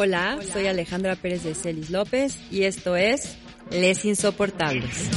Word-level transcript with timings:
Hola, 0.00 0.38
soy 0.52 0.68
Alejandra 0.68 1.16
Pérez 1.16 1.42
de 1.42 1.56
Celis 1.56 1.90
López 1.90 2.38
y 2.52 2.62
esto 2.62 2.94
es 2.94 3.36
Les 3.72 4.04
Insoportables. 4.04 5.10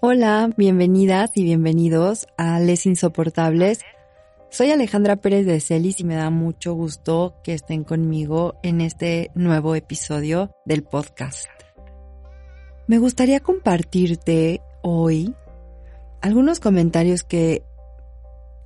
Hola, 0.00 0.50
bienvenidas 0.56 1.32
y 1.34 1.42
bienvenidos 1.42 2.28
a 2.36 2.60
Les 2.60 2.86
Insoportables. 2.86 3.80
Soy 4.48 4.70
Alejandra 4.70 5.16
Pérez 5.16 5.46
de 5.46 5.58
Celis 5.58 5.98
y 5.98 6.04
me 6.04 6.14
da 6.14 6.30
mucho 6.30 6.74
gusto 6.74 7.34
que 7.42 7.54
estén 7.54 7.82
conmigo 7.82 8.54
en 8.62 8.82
este 8.82 9.32
nuevo 9.34 9.74
episodio 9.74 10.52
del 10.64 10.84
podcast. 10.84 11.48
Me 12.86 12.98
gustaría 12.98 13.40
compartirte 13.40 14.60
hoy 14.82 15.34
algunos 16.22 16.60
comentarios 16.60 17.24
que 17.24 17.62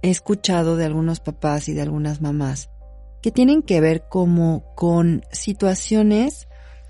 he 0.02 0.10
escuchado 0.10 0.77
de 0.77 0.84
algunos 0.84 1.20
papás 1.20 1.69
y 1.69 1.74
de 1.74 1.83
algunas 1.83 2.20
mamás 2.20 2.70
que 3.23 3.33
tienen 3.33 3.62
que 3.62 3.80
ver 3.80 4.05
como 4.09 4.62
con 4.77 5.23
situaciones 5.33 6.47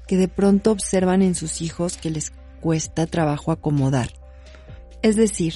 que 0.06 0.16
de 0.16 0.28
pronto 0.28 0.72
observan 0.72 1.22
en 1.22 1.34
sus 1.34 1.62
hijos 1.62 1.96
que 1.96 2.10
les 2.10 2.32
cuesta 2.60 3.06
trabajo 3.06 3.52
acomodar. 3.52 4.10
Es 5.02 5.16
decir, 5.16 5.54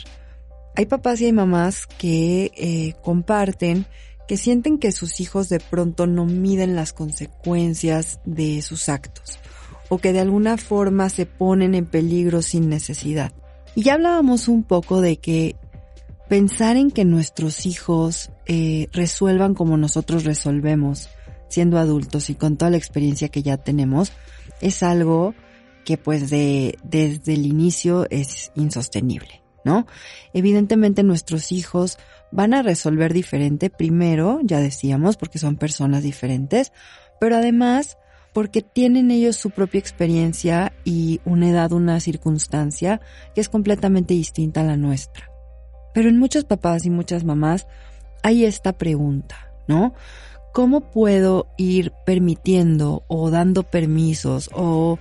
hay 0.76 0.86
papás 0.86 1.20
y 1.20 1.26
hay 1.26 1.32
mamás 1.32 1.86
que 1.86 2.52
eh, 2.56 2.94
comparten 3.02 3.86
que 4.28 4.36
sienten 4.36 4.78
que 4.78 4.92
sus 4.92 5.20
hijos 5.20 5.48
de 5.48 5.58
pronto 5.58 6.06
no 6.06 6.24
miden 6.24 6.76
las 6.76 6.92
consecuencias 6.92 8.20
de 8.24 8.62
sus 8.62 8.88
actos 8.88 9.40
o 9.88 9.98
que 9.98 10.12
de 10.12 10.20
alguna 10.20 10.56
forma 10.56 11.08
se 11.08 11.26
ponen 11.26 11.74
en 11.74 11.84
peligro 11.84 12.40
sin 12.40 12.68
necesidad. 12.68 13.32
Y 13.74 13.82
ya 13.82 13.94
hablábamos 13.94 14.48
un 14.48 14.62
poco 14.62 15.00
de 15.00 15.16
que 15.16 15.56
pensar 16.28 16.76
en 16.76 16.90
que 16.90 17.04
nuestros 17.04 17.66
hijos 17.66 18.30
eh, 18.46 18.88
resuelvan 18.92 19.54
como 19.54 19.76
nosotros 19.76 20.24
resolvemos 20.24 21.08
siendo 21.48 21.78
adultos 21.78 22.30
y 22.30 22.34
con 22.34 22.56
toda 22.56 22.70
la 22.70 22.76
experiencia 22.76 23.28
que 23.28 23.42
ya 23.42 23.56
tenemos 23.56 24.12
es 24.60 24.82
algo 24.82 25.34
que 25.84 25.96
pues 25.96 26.30
de, 26.30 26.78
desde 26.84 27.34
el 27.34 27.46
inicio 27.46 28.06
es 28.10 28.52
insostenible, 28.54 29.42
¿no? 29.64 29.86
Evidentemente 30.32 31.02
nuestros 31.02 31.50
hijos 31.50 31.98
van 32.30 32.54
a 32.54 32.62
resolver 32.62 33.12
diferente 33.12 33.70
primero, 33.70 34.38
ya 34.44 34.60
decíamos, 34.60 35.16
porque 35.16 35.38
son 35.38 35.56
personas 35.56 36.02
diferentes, 36.02 36.72
pero 37.18 37.36
además 37.36 37.98
porque 38.32 38.62
tienen 38.62 39.10
ellos 39.10 39.36
su 39.36 39.50
propia 39.50 39.80
experiencia 39.80 40.72
y 40.84 41.20
una 41.24 41.48
edad, 41.50 41.72
una 41.72 42.00
circunstancia 42.00 43.00
que 43.34 43.40
es 43.40 43.48
completamente 43.48 44.14
distinta 44.14 44.60
a 44.60 44.64
la 44.64 44.76
nuestra. 44.76 45.30
Pero 45.92 46.08
en 46.08 46.18
muchos 46.18 46.44
papás 46.44 46.86
y 46.86 46.90
muchas 46.90 47.24
mamás 47.24 47.66
hay 48.22 48.44
esta 48.44 48.72
pregunta, 48.72 49.52
¿no? 49.66 49.94
¿Cómo 50.52 50.90
puedo 50.90 51.48
ir 51.56 51.92
permitiendo 52.04 53.04
o 53.08 53.30
dando 53.30 53.62
permisos 53.62 54.50
o 54.52 54.98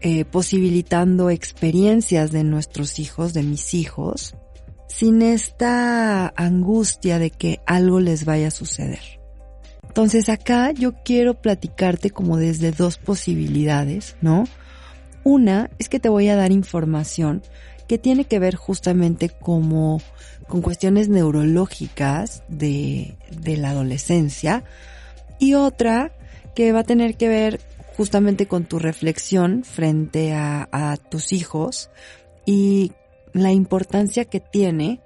eh, 0.00 0.24
posibilitando 0.24 1.30
experiencias 1.30 2.30
de 2.30 2.44
nuestros 2.44 2.98
hijos, 2.98 3.34
de 3.34 3.42
mis 3.42 3.74
hijos, 3.74 4.36
sin 4.86 5.22
esta 5.22 6.32
angustia 6.36 7.18
de 7.18 7.30
que 7.30 7.60
algo 7.66 8.00
les 8.00 8.24
vaya 8.24 8.48
a 8.48 8.52
suceder? 8.52 9.17
Entonces 9.88 10.28
acá 10.28 10.70
yo 10.70 10.94
quiero 11.04 11.34
platicarte 11.34 12.10
como 12.10 12.36
desde 12.36 12.70
dos 12.70 12.98
posibilidades, 12.98 14.16
¿no? 14.20 14.44
Una 15.24 15.70
es 15.78 15.88
que 15.88 15.98
te 15.98 16.08
voy 16.08 16.28
a 16.28 16.36
dar 16.36 16.52
información 16.52 17.42
que 17.88 17.98
tiene 17.98 18.24
que 18.24 18.38
ver 18.38 18.54
justamente 18.54 19.30
como 19.30 20.00
con 20.46 20.62
cuestiones 20.62 21.08
neurológicas 21.08 22.42
de, 22.48 23.16
la 23.44 23.70
adolescencia 23.70 24.62
y 25.38 25.54
otra 25.54 26.12
que 26.54 26.72
va 26.72 26.80
a 26.80 26.84
tener 26.84 27.16
que 27.16 27.28
ver 27.28 27.60
justamente 27.96 28.46
con 28.46 28.64
tu 28.64 28.78
reflexión 28.78 29.64
frente 29.64 30.32
a 30.32 30.96
tus 31.10 31.32
hijos 31.32 31.90
y 32.46 32.92
la 33.32 33.52
importancia 33.52 34.24
que 34.24 34.40
tiene 34.40 35.00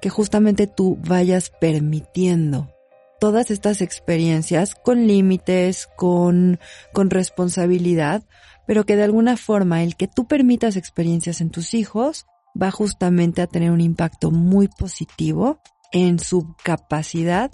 que 0.00 0.08
justamente 0.08 0.66
tú 0.66 0.98
vayas 1.02 1.50
permitiendo 1.50 2.75
todas 3.20 3.50
estas 3.50 3.80
experiencias 3.80 4.74
con 4.74 5.06
límites, 5.06 5.88
con, 5.96 6.58
con 6.92 7.10
responsabilidad, 7.10 8.24
pero 8.66 8.84
que 8.84 8.96
de 8.96 9.04
alguna 9.04 9.36
forma 9.36 9.82
el 9.82 9.96
que 9.96 10.08
tú 10.08 10.26
permitas 10.26 10.76
experiencias 10.76 11.40
en 11.40 11.50
tus 11.50 11.74
hijos 11.74 12.26
va 12.60 12.70
justamente 12.70 13.42
a 13.42 13.46
tener 13.46 13.70
un 13.70 13.80
impacto 13.80 14.30
muy 14.30 14.68
positivo 14.68 15.60
en 15.92 16.18
su 16.18 16.54
capacidad 16.62 17.50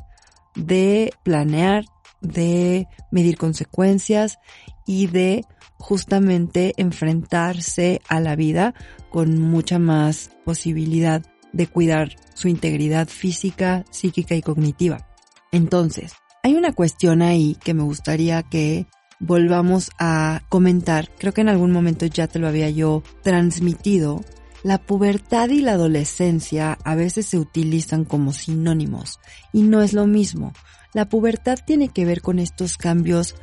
de 0.54 1.12
planear, 1.22 1.84
de 2.20 2.86
medir 3.10 3.36
consecuencias 3.36 4.38
y 4.86 5.06
de 5.06 5.44
justamente 5.78 6.74
enfrentarse 6.76 8.00
a 8.08 8.20
la 8.20 8.36
vida 8.36 8.74
con 9.10 9.38
mucha 9.38 9.78
más 9.78 10.30
posibilidad 10.44 11.22
de 11.52 11.66
cuidar 11.66 12.16
su 12.34 12.48
integridad 12.48 13.08
física, 13.08 13.84
psíquica 13.90 14.34
y 14.34 14.42
cognitiva. 14.42 15.11
Entonces, 15.52 16.14
hay 16.42 16.54
una 16.54 16.72
cuestión 16.72 17.22
ahí 17.22 17.56
que 17.62 17.74
me 17.74 17.82
gustaría 17.82 18.42
que 18.42 18.86
volvamos 19.20 19.90
a 19.98 20.42
comentar. 20.48 21.10
Creo 21.18 21.32
que 21.32 21.42
en 21.42 21.48
algún 21.48 21.70
momento 21.70 22.06
ya 22.06 22.26
te 22.26 22.38
lo 22.38 22.48
había 22.48 22.68
yo 22.70 23.02
transmitido. 23.22 24.24
La 24.64 24.78
pubertad 24.78 25.50
y 25.50 25.60
la 25.60 25.72
adolescencia 25.72 26.78
a 26.84 26.94
veces 26.94 27.26
se 27.26 27.38
utilizan 27.38 28.04
como 28.04 28.32
sinónimos 28.32 29.20
y 29.52 29.62
no 29.62 29.82
es 29.82 29.92
lo 29.92 30.06
mismo. 30.06 30.52
La 30.94 31.08
pubertad 31.08 31.58
tiene 31.64 31.88
que 31.88 32.04
ver 32.04 32.20
con 32.20 32.38
estos 32.38 32.76
cambios 32.76 33.34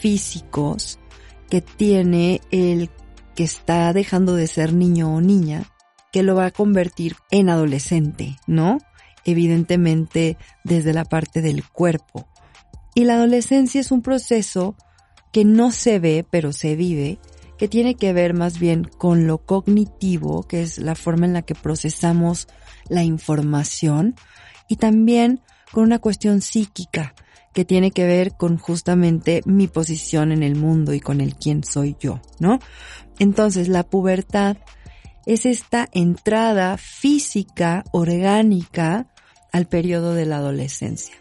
físicos 0.00 0.98
que 1.48 1.60
tiene 1.60 2.40
el 2.50 2.90
que 3.34 3.44
está 3.44 3.92
dejando 3.92 4.34
de 4.34 4.46
ser 4.46 4.72
niño 4.72 5.14
o 5.14 5.20
niña, 5.20 5.64
que 6.12 6.22
lo 6.22 6.34
va 6.34 6.46
a 6.46 6.50
convertir 6.50 7.16
en 7.30 7.48
adolescente, 7.48 8.36
¿no? 8.46 8.78
Evidentemente 9.24 10.36
desde 10.64 10.92
la 10.92 11.04
parte 11.04 11.42
del 11.42 11.66
cuerpo. 11.68 12.28
Y 12.94 13.04
la 13.04 13.14
adolescencia 13.14 13.80
es 13.80 13.92
un 13.92 14.02
proceso 14.02 14.76
que 15.32 15.44
no 15.44 15.72
se 15.72 15.98
ve, 15.98 16.26
pero 16.28 16.52
se 16.52 16.76
vive, 16.76 17.18
que 17.58 17.68
tiene 17.68 17.94
que 17.94 18.12
ver 18.12 18.34
más 18.34 18.58
bien 18.58 18.84
con 18.84 19.26
lo 19.26 19.38
cognitivo, 19.38 20.44
que 20.44 20.62
es 20.62 20.78
la 20.78 20.94
forma 20.94 21.26
en 21.26 21.32
la 21.32 21.42
que 21.42 21.54
procesamos 21.54 22.48
la 22.88 23.02
información, 23.02 24.14
y 24.68 24.76
también 24.76 25.40
con 25.72 25.84
una 25.84 25.98
cuestión 25.98 26.40
psíquica, 26.40 27.14
que 27.52 27.64
tiene 27.64 27.90
que 27.90 28.06
ver 28.06 28.36
con 28.36 28.56
justamente 28.56 29.42
mi 29.44 29.66
posición 29.66 30.32
en 30.32 30.42
el 30.42 30.54
mundo 30.54 30.94
y 30.94 31.00
con 31.00 31.20
el 31.20 31.34
quién 31.34 31.64
soy 31.64 31.96
yo, 31.98 32.20
¿no? 32.38 32.60
Entonces 33.18 33.68
la 33.68 33.82
pubertad 33.82 34.58
es 35.28 35.44
esta 35.44 35.86
entrada 35.92 36.78
física, 36.78 37.84
orgánica, 37.92 39.08
al 39.52 39.68
periodo 39.68 40.14
de 40.14 40.24
la 40.24 40.38
adolescencia. 40.38 41.16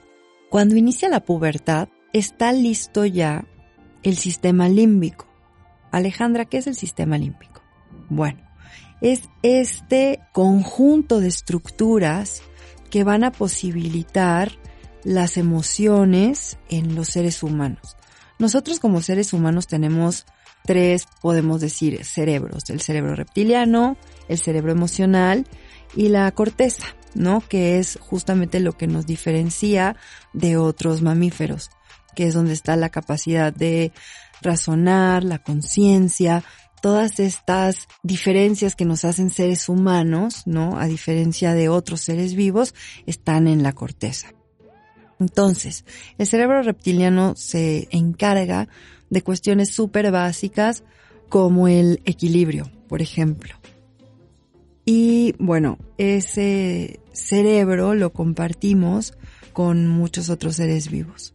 Cuando 0.49 0.77
inicia 0.77 1.09
la 1.09 1.19
pubertad, 1.19 1.89
está 2.13 2.53
listo 2.53 3.03
ya 3.03 3.45
el 4.03 4.15
sistema 4.15 4.69
límbico. 4.69 5.27
Alejandra, 5.91 6.45
¿qué 6.45 6.59
es 6.59 6.67
el 6.67 6.75
sistema 6.75 7.17
límbico? 7.17 7.61
Bueno, 8.07 8.39
es 9.01 9.23
este 9.43 10.21
conjunto 10.31 11.19
de 11.19 11.27
estructuras 11.27 12.41
que 12.89 13.03
van 13.03 13.25
a 13.25 13.33
posibilitar 13.33 14.53
las 15.03 15.35
emociones 15.35 16.57
en 16.69 16.95
los 16.95 17.09
seres 17.09 17.43
humanos. 17.43 17.97
Nosotros 18.39 18.79
como 18.79 19.01
seres 19.01 19.33
humanos 19.33 19.67
tenemos 19.67 20.25
tres, 20.67 21.07
podemos 21.21 21.61
decir, 21.61 22.05
cerebros. 22.05 22.69
El 22.69 22.81
cerebro 22.81 23.15
reptiliano, 23.15 23.97
el 24.27 24.37
cerebro 24.37 24.71
emocional 24.71 25.47
y 25.95 26.09
la 26.09 26.29
corteza, 26.31 26.85
¿no? 27.15 27.41
Que 27.41 27.79
es 27.79 27.97
justamente 27.99 28.59
lo 28.59 28.73
que 28.73 28.85
nos 28.85 29.07
diferencia 29.07 29.95
de 30.33 30.57
otros 30.57 31.01
mamíferos, 31.01 31.71
que 32.15 32.27
es 32.27 32.35
donde 32.35 32.53
está 32.53 32.75
la 32.75 32.89
capacidad 32.89 33.51
de 33.51 33.93
razonar, 34.41 35.23
la 35.23 35.39
conciencia, 35.39 36.43
todas 36.81 37.19
estas 37.19 37.87
diferencias 38.03 38.75
que 38.75 38.85
nos 38.85 39.05
hacen 39.05 39.29
seres 39.29 39.69
humanos, 39.69 40.43
¿no? 40.45 40.77
A 40.77 40.85
diferencia 40.85 41.53
de 41.53 41.69
otros 41.69 42.01
seres 42.01 42.35
vivos, 42.35 42.75
están 43.05 43.47
en 43.47 43.63
la 43.63 43.71
corteza. 43.71 44.33
Entonces, 45.19 45.85
el 46.17 46.27
cerebro 46.27 46.61
reptiliano 46.61 47.35
se 47.35 47.87
encarga 47.91 48.67
de 49.09 49.21
cuestiones 49.21 49.69
súper 49.69 50.11
básicas 50.11 50.83
como 51.29 51.67
el 51.67 52.01
equilibrio, 52.05 52.71
por 52.87 53.01
ejemplo. 53.01 53.55
Y 54.85 55.35
bueno, 55.37 55.77
ese 55.97 56.99
cerebro 57.11 57.93
lo 57.93 58.13
compartimos 58.13 59.13
con 59.51 59.87
muchos 59.87 60.29
otros 60.29 60.55
seres 60.55 60.89
vivos, 60.89 61.33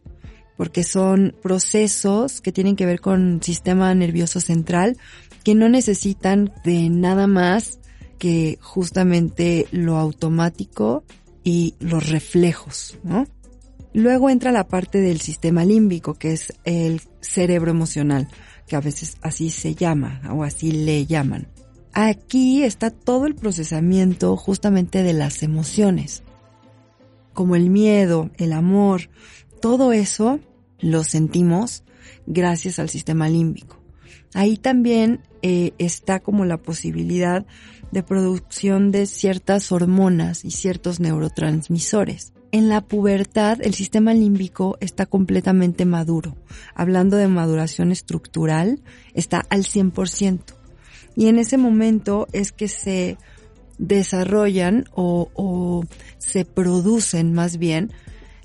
porque 0.57 0.83
son 0.83 1.35
procesos 1.41 2.41
que 2.41 2.51
tienen 2.51 2.75
que 2.75 2.85
ver 2.85 2.99
con 2.99 3.43
sistema 3.43 3.93
nervioso 3.93 4.39
central 4.39 4.97
que 5.43 5.55
no 5.55 5.69
necesitan 5.69 6.53
de 6.63 6.89
nada 6.89 7.27
más 7.27 7.79
que 8.17 8.57
justamente 8.61 9.67
lo 9.71 9.97
automático 9.97 11.03
y 11.43 11.75
los 11.79 12.09
reflejos, 12.09 12.97
¿no? 13.03 13.27
Luego 13.93 14.29
entra 14.29 14.51
la 14.51 14.67
parte 14.67 15.01
del 15.01 15.21
sistema 15.21 15.65
límbico, 15.65 16.15
que 16.15 16.33
es 16.33 16.53
el 16.63 17.01
cerebro 17.21 17.71
emocional, 17.71 18.27
que 18.67 18.75
a 18.75 18.81
veces 18.81 19.17
así 19.21 19.49
se 19.49 19.75
llama 19.75 20.21
o 20.31 20.43
así 20.43 20.71
le 20.71 21.05
llaman. 21.05 21.47
Aquí 21.93 22.63
está 22.63 22.89
todo 22.89 23.27
el 23.27 23.35
procesamiento 23.35 24.35
justamente 24.35 25.03
de 25.03 25.13
las 25.13 25.43
emociones, 25.43 26.23
como 27.33 27.55
el 27.55 27.69
miedo, 27.69 28.31
el 28.37 28.51
amor, 28.51 29.09
todo 29.61 29.93
eso 29.93 30.39
lo 30.79 31.03
sentimos 31.03 31.83
gracias 32.25 32.79
al 32.79 32.89
sistema 32.89 33.29
límbico. 33.29 33.79
Ahí 34.33 34.57
también 34.57 35.21
eh, 35.43 35.73
está 35.77 36.19
como 36.19 36.45
la 36.45 36.57
posibilidad 36.57 37.45
de 37.91 38.01
producción 38.01 38.91
de 38.91 39.05
ciertas 39.05 39.71
hormonas 39.71 40.45
y 40.45 40.51
ciertos 40.51 40.99
neurotransmisores. 40.99 42.33
En 42.53 42.69
la 42.69 42.81
pubertad 42.81 43.57
el 43.63 43.73
sistema 43.73 44.13
límbico 44.13 44.77
está 44.79 45.07
completamente 45.07 45.85
maduro. 45.85 46.35
Hablando 46.75 47.17
de 47.17 47.27
maduración 47.27 47.91
estructural, 47.91 48.79
está 49.15 49.43
al 49.49 49.63
100%. 49.63 50.53
Y 51.15 51.29
en 51.29 51.39
ese 51.39 51.57
momento 51.57 52.27
es 52.31 52.51
que 52.51 52.67
se 52.67 53.17
desarrollan 53.79 54.85
o, 54.93 55.31
o 55.33 55.83
se 56.19 56.45
producen 56.45 57.33
más 57.33 57.57
bien 57.57 57.91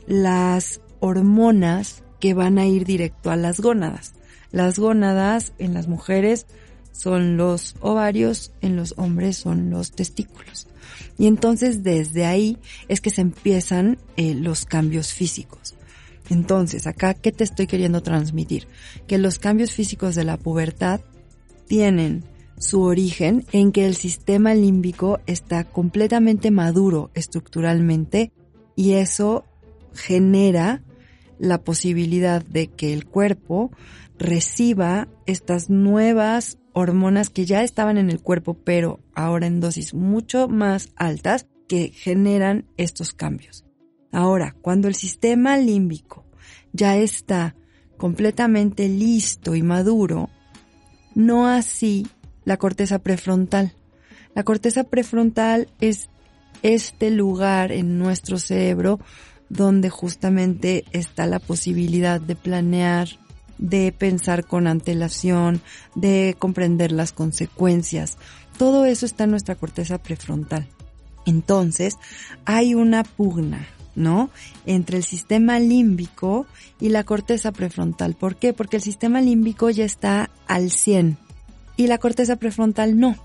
las 0.06 0.80
hormonas 1.00 2.02
que 2.18 2.32
van 2.32 2.56
a 2.56 2.64
ir 2.64 2.86
directo 2.86 3.30
a 3.30 3.36
las 3.36 3.60
gónadas. 3.60 4.14
Las 4.52 4.78
gónadas 4.78 5.52
en 5.58 5.74
las 5.74 5.86
mujeres 5.86 6.46
son 6.92 7.36
los 7.36 7.76
ovarios, 7.80 8.52
en 8.62 8.74
los 8.74 8.94
hombres 8.96 9.36
son 9.36 9.68
los 9.68 9.90
testículos. 9.92 10.67
Y 11.18 11.26
entonces 11.26 11.82
desde 11.82 12.24
ahí 12.24 12.58
es 12.88 13.00
que 13.00 13.10
se 13.10 13.20
empiezan 13.20 13.98
eh, 14.16 14.34
los 14.34 14.64
cambios 14.64 15.12
físicos. 15.12 15.74
Entonces, 16.30 16.86
acá, 16.86 17.14
¿qué 17.14 17.32
te 17.32 17.44
estoy 17.44 17.66
queriendo 17.66 18.02
transmitir? 18.02 18.68
Que 19.06 19.18
los 19.18 19.38
cambios 19.38 19.72
físicos 19.72 20.14
de 20.14 20.24
la 20.24 20.36
pubertad 20.36 21.00
tienen 21.66 22.24
su 22.58 22.82
origen 22.82 23.44
en 23.52 23.72
que 23.72 23.86
el 23.86 23.94
sistema 23.94 24.54
límbico 24.54 25.20
está 25.26 25.64
completamente 25.64 26.50
maduro 26.50 27.10
estructuralmente 27.14 28.32
y 28.76 28.92
eso 28.92 29.44
genera 29.94 30.82
la 31.38 31.62
posibilidad 31.62 32.44
de 32.44 32.68
que 32.68 32.92
el 32.92 33.06
cuerpo 33.06 33.70
reciba 34.18 35.08
estas 35.26 35.70
nuevas 35.70 36.58
hormonas 36.78 37.30
que 37.30 37.44
ya 37.44 37.62
estaban 37.62 37.98
en 37.98 38.10
el 38.10 38.20
cuerpo, 38.20 38.54
pero 38.54 39.00
ahora 39.14 39.46
en 39.46 39.60
dosis 39.60 39.94
mucho 39.94 40.48
más 40.48 40.90
altas 40.96 41.46
que 41.68 41.90
generan 41.90 42.66
estos 42.76 43.12
cambios. 43.12 43.64
Ahora, 44.12 44.54
cuando 44.62 44.88
el 44.88 44.94
sistema 44.94 45.58
límbico 45.58 46.24
ya 46.72 46.96
está 46.96 47.54
completamente 47.96 48.88
listo 48.88 49.54
y 49.54 49.62
maduro, 49.62 50.30
no 51.14 51.48
así 51.48 52.06
la 52.44 52.56
corteza 52.56 53.00
prefrontal. 53.00 53.74
La 54.34 54.44
corteza 54.44 54.84
prefrontal 54.84 55.68
es 55.80 56.08
este 56.62 57.10
lugar 57.10 57.72
en 57.72 57.98
nuestro 57.98 58.38
cerebro 58.38 59.00
donde 59.48 59.90
justamente 59.90 60.84
está 60.92 61.26
la 61.26 61.38
posibilidad 61.38 62.20
de 62.20 62.36
planear, 62.36 63.08
de 63.58 63.92
pensar 63.92 64.46
con 64.46 64.66
antelación, 64.66 65.60
de 65.94 66.36
comprender 66.38 66.92
las 66.92 67.12
consecuencias. 67.12 68.18
Todo 68.56 68.84
eso 68.84 69.06
está 69.06 69.24
en 69.24 69.30
nuestra 69.30 69.54
corteza 69.54 69.98
prefrontal. 69.98 70.66
Entonces, 71.26 71.96
hay 72.44 72.74
una 72.74 73.04
pugna, 73.04 73.66
¿no? 73.94 74.30
Entre 74.64 74.96
el 74.96 75.04
sistema 75.04 75.58
límbico 75.58 76.46
y 76.80 76.88
la 76.88 77.04
corteza 77.04 77.52
prefrontal. 77.52 78.14
¿Por 78.14 78.36
qué? 78.36 78.52
Porque 78.52 78.76
el 78.76 78.82
sistema 78.82 79.20
límbico 79.20 79.70
ya 79.70 79.84
está 79.84 80.30
al 80.46 80.70
100 80.70 81.18
y 81.76 81.86
la 81.86 81.98
corteza 81.98 82.36
prefrontal 82.36 82.98
no. 82.98 83.16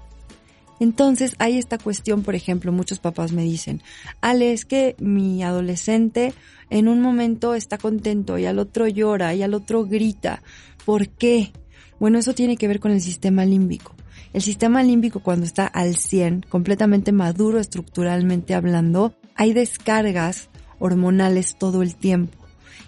Entonces 0.83 1.37
hay 1.39 1.57
esta 1.57 1.77
cuestión, 1.77 2.23
por 2.23 2.35
ejemplo, 2.35 2.73
muchos 2.73 2.99
papás 2.99 3.31
me 3.31 3.43
dicen, 3.43 3.81
Ale, 4.19 4.51
es 4.51 4.65
que 4.65 4.97
mi 4.99 5.41
adolescente 5.41 6.33
en 6.69 6.89
un 6.89 6.99
momento 6.99 7.55
está 7.55 7.77
contento 7.77 8.37
y 8.37 8.45
al 8.45 8.59
otro 8.59 8.85
llora 8.89 9.33
y 9.33 9.43
al 9.43 9.53
otro 9.53 9.85
grita. 9.85 10.43
¿Por 10.83 11.07
qué? 11.07 11.53
Bueno, 12.01 12.19
eso 12.19 12.33
tiene 12.33 12.57
que 12.57 12.67
ver 12.67 12.81
con 12.81 12.91
el 12.91 12.99
sistema 12.99 13.45
límbico. 13.45 13.95
El 14.33 14.41
sistema 14.41 14.83
límbico 14.83 15.21
cuando 15.21 15.45
está 15.45 15.67
al 15.67 15.95
100, 15.95 16.47
completamente 16.49 17.13
maduro 17.13 17.61
estructuralmente 17.61 18.53
hablando, 18.53 19.15
hay 19.35 19.53
descargas 19.53 20.49
hormonales 20.79 21.55
todo 21.57 21.81
el 21.81 21.95
tiempo. 21.95 22.37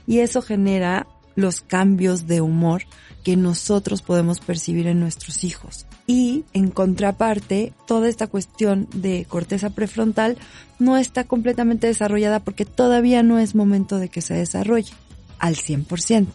Y 0.05 0.19
eso 0.19 0.41
genera 0.41 1.07
los 1.35 1.61
cambios 1.61 2.27
de 2.27 2.41
humor 2.41 2.83
que 3.23 3.37
nosotros 3.37 4.01
podemos 4.01 4.41
percibir 4.41 4.85
en 4.87 4.99
nuestros 4.99 5.45
hijos. 5.45 5.87
Y 6.07 6.45
en 6.53 6.69
contraparte, 6.69 7.73
toda 7.87 8.07
esta 8.07 8.27
cuestión 8.27 8.87
de 8.93 9.25
corteza 9.27 9.71
prefrontal 9.71 10.37
no 10.77 10.97
está 10.97 11.23
completamente 11.23 11.87
desarrollada 11.87 12.39
porque 12.41 12.65
todavía 12.65 13.23
no 13.23 13.39
es 13.39 13.55
momento 13.55 13.97
de 13.97 14.09
que 14.09 14.21
se 14.21 14.35
desarrolle 14.35 14.93
al 15.39 15.55
100%. 15.55 16.27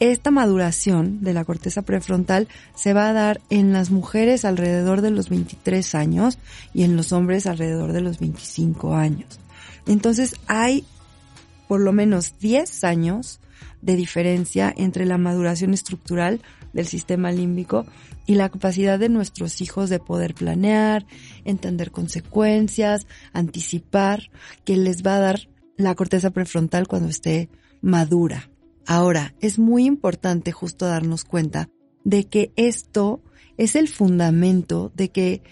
Esta 0.00 0.30
maduración 0.30 1.22
de 1.22 1.34
la 1.34 1.44
corteza 1.44 1.82
prefrontal 1.82 2.48
se 2.74 2.94
va 2.94 3.08
a 3.08 3.12
dar 3.12 3.40
en 3.50 3.72
las 3.72 3.90
mujeres 3.90 4.46
alrededor 4.46 5.02
de 5.02 5.10
los 5.10 5.28
23 5.28 5.94
años 5.94 6.38
y 6.72 6.84
en 6.84 6.96
los 6.96 7.12
hombres 7.12 7.46
alrededor 7.46 7.92
de 7.92 8.00
los 8.00 8.18
25 8.18 8.94
años. 8.94 9.40
Entonces 9.86 10.36
hay 10.46 10.84
por 11.68 11.80
lo 11.80 11.92
menos 11.92 12.38
10 12.38 12.84
años 12.84 13.40
de 13.82 13.96
diferencia 13.96 14.72
entre 14.76 15.06
la 15.06 15.18
maduración 15.18 15.74
estructural 15.74 16.40
del 16.72 16.86
sistema 16.86 17.32
límbico 17.32 17.86
y 18.26 18.34
la 18.34 18.48
capacidad 18.48 18.98
de 18.98 19.08
nuestros 19.08 19.60
hijos 19.60 19.90
de 19.90 19.98
poder 19.98 20.34
planear, 20.34 21.06
entender 21.44 21.90
consecuencias, 21.90 23.06
anticipar, 23.32 24.30
que 24.64 24.76
les 24.76 25.04
va 25.04 25.16
a 25.16 25.20
dar 25.20 25.48
la 25.76 25.94
corteza 25.94 26.30
prefrontal 26.30 26.86
cuando 26.86 27.08
esté 27.08 27.48
madura. 27.80 28.50
Ahora, 28.86 29.34
es 29.40 29.58
muy 29.58 29.84
importante 29.84 30.52
justo 30.52 30.86
darnos 30.86 31.24
cuenta 31.24 31.68
de 32.04 32.24
que 32.24 32.52
esto 32.56 33.22
es 33.56 33.76
el 33.76 33.88
fundamento 33.88 34.92
de 34.94 35.10
que 35.10 35.42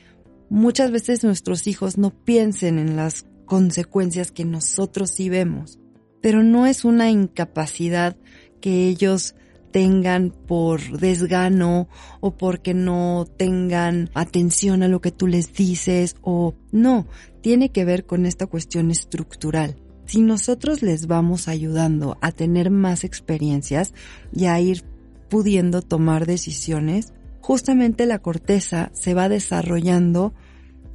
muchas 0.49 0.91
veces 0.91 1.25
nuestros 1.25 1.67
hijos 1.67 1.99
no 1.99 2.11
piensen 2.11 2.79
en 2.79 2.97
las 2.97 3.27
consecuencias 3.45 4.31
que 4.31 4.45
nosotros 4.45 5.11
sí 5.11 5.29
vemos, 5.29 5.79
pero 6.21 6.43
no 6.43 6.67
es 6.67 6.85
una 6.85 7.11
incapacidad 7.11 8.17
que 8.61 8.89
ellos 8.89 9.35
tengan 9.71 10.31
por 10.31 10.81
desgano 10.99 11.89
o 12.21 12.37
porque 12.37 12.75
no 12.75 13.27
tengan 13.37 14.11
atención 14.15 14.83
a 14.83 14.89
lo 14.89 15.01
que 15.01 15.13
tú 15.13 15.27
les 15.27 15.53
dices 15.53 16.17
o 16.23 16.55
no, 16.73 17.07
tiene 17.41 17.71
que 17.71 17.85
ver 17.85 18.07
con 18.07 18.27
esta 18.27 18.47
cuestión 18.47 18.91
estructural. 18.91 19.77
Si 20.07 20.23
nosotros 20.23 20.83
les 20.83 21.07
vamos 21.07 21.49
ayudando 21.49 22.17
a 22.23 22.33
tener 22.33 22.71
más 22.71 23.05
experiencias 23.05 23.93
y 24.33 24.47
a 24.47 24.59
ir 24.59 24.83
pudiendo 25.29 25.83
tomar 25.83 26.25
decisiones, 26.25 27.13
justamente 27.43 28.07
la 28.07 28.19
corteza 28.21 28.91
se 28.95 29.13
va 29.13 29.29
desarrollando 29.29 30.33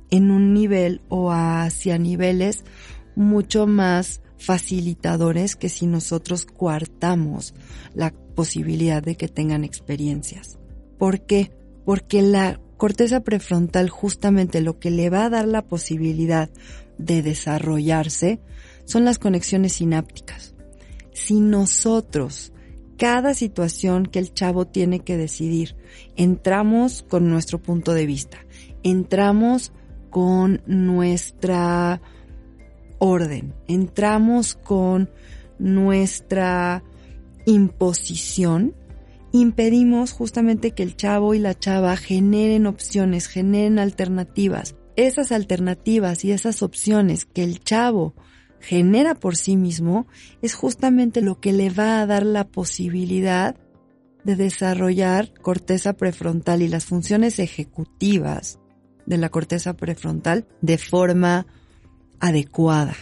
en 0.09 0.31
un 0.31 0.55
nivel 0.55 1.01
o 1.09 1.31
hacia 1.31 1.99
niveles 1.99 2.63
mucho 3.15 3.67
más 3.67 4.22
facilitadores 4.37 5.55
que 5.55 5.69
si 5.69 5.87
nosotros 5.87 6.45
coartamos 6.45 7.53
la 7.93 8.13
posibilidad 8.35 9.01
de 9.01 9.15
que 9.15 9.27
tengan 9.27 9.63
experiencias. 9.63 10.57
¿Por 10.97 11.21
qué? 11.21 11.51
Porque 11.85 12.21
la 12.21 12.59
corteza 12.77 13.21
prefrontal 13.21 13.89
justamente 13.89 14.61
lo 14.61 14.79
que 14.79 14.91
le 14.91 15.09
va 15.09 15.25
a 15.25 15.29
dar 15.29 15.47
la 15.47 15.61
posibilidad 15.61 16.49
de 16.97 17.21
desarrollarse 17.21 18.39
son 18.85 19.05
las 19.05 19.19
conexiones 19.19 19.73
sinápticas. 19.73 20.55
Si 21.13 21.39
nosotros, 21.39 22.51
cada 22.97 23.33
situación 23.33 24.05
que 24.05 24.19
el 24.19 24.33
chavo 24.33 24.65
tiene 24.65 24.99
que 24.99 25.17
decidir, 25.17 25.75
entramos 26.15 27.03
con 27.03 27.29
nuestro 27.29 27.61
punto 27.61 27.93
de 27.93 28.05
vista, 28.05 28.39
entramos 28.83 29.71
con 30.09 30.61
nuestra 30.65 32.01
orden, 33.03 33.53
entramos 33.67 34.55
con 34.55 35.09
nuestra 35.59 36.83
imposición, 37.45 38.73
impedimos 39.33 40.13
justamente 40.13 40.71
que 40.71 40.83
el 40.83 40.95
chavo 40.95 41.33
y 41.33 41.39
la 41.39 41.57
chava 41.57 41.97
generen 41.97 42.65
opciones, 42.65 43.27
generen 43.27 43.77
alternativas. 43.77 44.75
Esas 44.95 45.31
alternativas 45.31 46.23
y 46.23 46.31
esas 46.31 46.63
opciones 46.63 47.25
que 47.25 47.43
el 47.43 47.59
chavo 47.59 48.13
genera 48.59 49.15
por 49.15 49.35
sí 49.35 49.57
mismo 49.57 50.07
es 50.41 50.53
justamente 50.53 51.21
lo 51.21 51.41
que 51.41 51.51
le 51.51 51.69
va 51.69 51.99
a 51.99 52.05
dar 52.05 52.25
la 52.25 52.47
posibilidad 52.47 53.57
de 54.23 54.37
desarrollar 54.37 55.33
corteza 55.41 55.93
prefrontal 55.93 56.61
y 56.61 56.69
las 56.69 56.85
funciones 56.85 57.39
ejecutivas 57.39 58.59
de 59.05 59.17
la 59.17 59.27
corteza 59.27 59.73
prefrontal 59.73 60.47
de 60.61 60.77
forma 60.77 61.45
adecuada. 62.23 62.95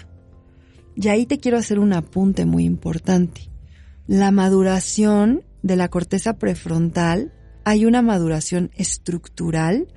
Y 0.95 1.07
ahí 1.07 1.27
te 1.27 1.39
quiero 1.39 1.59
hacer 1.59 1.77
un 1.77 1.93
apunte 1.93 2.45
muy 2.45 2.65
importante. 2.65 3.49
La 4.07 4.31
maduración 4.31 5.43
de 5.61 5.75
la 5.75 5.89
corteza 5.89 6.39
prefrontal, 6.39 7.31
hay 7.63 7.85
una 7.85 8.01
maduración 8.01 8.71
estructural 8.75 9.87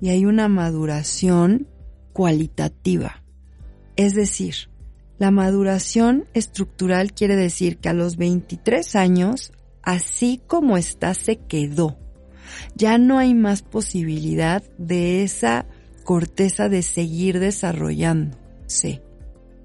y 0.00 0.10
hay 0.10 0.24
una 0.24 0.46
maduración 0.46 1.66
cualitativa. 2.12 3.24
Es 3.96 4.14
decir, 4.14 4.54
la 5.18 5.32
maduración 5.32 6.26
estructural 6.32 7.12
quiere 7.12 7.34
decir 7.34 7.78
que 7.78 7.88
a 7.88 7.92
los 7.92 8.16
23 8.16 8.94
años, 8.94 9.52
así 9.82 10.40
como 10.46 10.76
está, 10.76 11.14
se 11.14 11.38
quedó. 11.38 11.98
Ya 12.76 12.98
no 12.98 13.18
hay 13.18 13.34
más 13.34 13.62
posibilidad 13.62 14.62
de 14.78 15.24
esa 15.24 15.66
corteza 16.04 16.68
de 16.68 16.82
seguir 16.82 17.40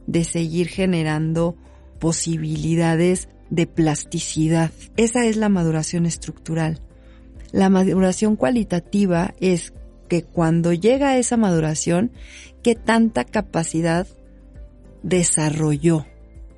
de 0.08 0.24
seguir 0.24 0.68
generando 0.68 1.56
posibilidades 2.00 3.30
de 3.50 3.68
plasticidad. 3.68 4.72
Esa 4.98 5.26
es 5.26 5.38
la 5.38 5.50
maduración 5.50 6.06
estructural. 6.06 6.82
La 7.52 7.70
maduración 7.70 8.36
cualitativa 8.36 9.34
es 9.40 9.74
que 10.08 10.24
cuando 10.24 10.74
llega 10.74 11.10
a 11.10 11.18
esa 11.18 11.38
maduración, 11.38 12.12
¿qué 12.64 12.76
tanta 12.76 13.26
capacidad 13.26 14.08
desarrolló? 15.04 16.06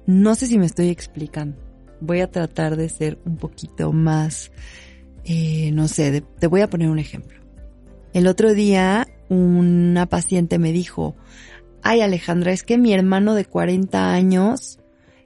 No 0.06 0.36
sé 0.36 0.48
si 0.48 0.58
me 0.58 0.66
estoy 0.66 0.90
explicando. 0.90 1.58
Voy 2.00 2.22
a 2.22 2.32
tratar 2.32 2.76
de 2.76 2.90
ser 2.90 3.20
un 3.26 3.38
poquito 3.38 3.92
más, 3.94 4.52
eh, 5.24 5.72
no 5.72 5.88
sé, 5.88 6.24
te 6.40 6.48
voy 6.48 6.62
a 6.62 6.70
poner 6.70 6.90
un 6.90 7.00
ejemplo. 7.00 7.40
El 8.14 8.28
otro 8.28 8.54
día 8.54 9.08
una 9.32 10.08
paciente 10.08 10.60
me 10.60 10.74
dijo, 10.74 11.16
ay 11.84 12.02
Alejandra, 12.02 12.52
es 12.52 12.64
que 12.64 12.78
mi 12.78 12.94
hermano 12.94 13.36
de 13.36 13.46
40 13.46 14.14
años 14.14 14.80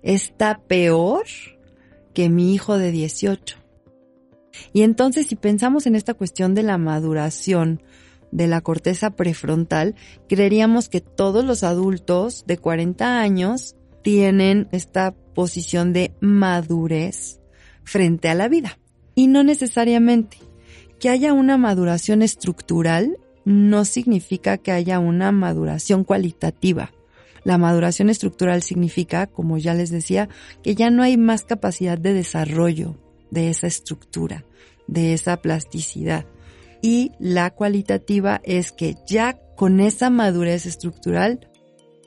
está 0.03 0.59
peor 0.59 1.23
que 2.13 2.29
mi 2.29 2.53
hijo 2.53 2.77
de 2.77 2.91
18. 2.91 3.57
Y 4.73 4.83
entonces 4.83 5.27
si 5.27 5.35
pensamos 5.35 5.85
en 5.85 5.95
esta 5.95 6.13
cuestión 6.13 6.55
de 6.55 6.63
la 6.63 6.77
maduración 6.77 7.81
de 8.31 8.47
la 8.47 8.61
corteza 8.61 9.11
prefrontal, 9.11 9.95
creeríamos 10.27 10.89
que 10.89 11.01
todos 11.01 11.45
los 11.45 11.63
adultos 11.63 12.43
de 12.47 12.57
40 12.57 13.19
años 13.19 13.75
tienen 14.01 14.67
esta 14.71 15.13
posición 15.33 15.93
de 15.93 16.13
madurez 16.19 17.39
frente 17.83 18.29
a 18.29 18.35
la 18.35 18.47
vida. 18.47 18.77
Y 19.15 19.27
no 19.27 19.43
necesariamente. 19.43 20.37
Que 20.99 21.09
haya 21.09 21.33
una 21.33 21.57
maduración 21.57 22.21
estructural 22.21 23.17
no 23.45 23.85
significa 23.85 24.57
que 24.57 24.71
haya 24.71 24.99
una 24.99 25.31
maduración 25.31 26.03
cualitativa. 26.03 26.91
La 27.43 27.57
maduración 27.57 28.09
estructural 28.09 28.63
significa, 28.63 29.27
como 29.27 29.57
ya 29.57 29.73
les 29.73 29.91
decía, 29.91 30.29
que 30.63 30.75
ya 30.75 30.89
no 30.89 31.03
hay 31.03 31.15
más 31.15 31.43
capacidad 31.43 31.97
de 31.97 32.13
desarrollo 32.13 32.95
de 33.31 33.49
esa 33.49 33.67
estructura, 33.67 34.45
de 34.87 35.13
esa 35.13 35.37
plasticidad 35.37 36.25
y 36.85 37.13
la 37.17 37.49
cualitativa 37.49 38.41
es 38.43 38.71
que 38.71 38.95
ya 39.07 39.39
con 39.55 39.79
esa 39.79 40.11
madurez 40.11 40.67
estructural, 40.67 41.49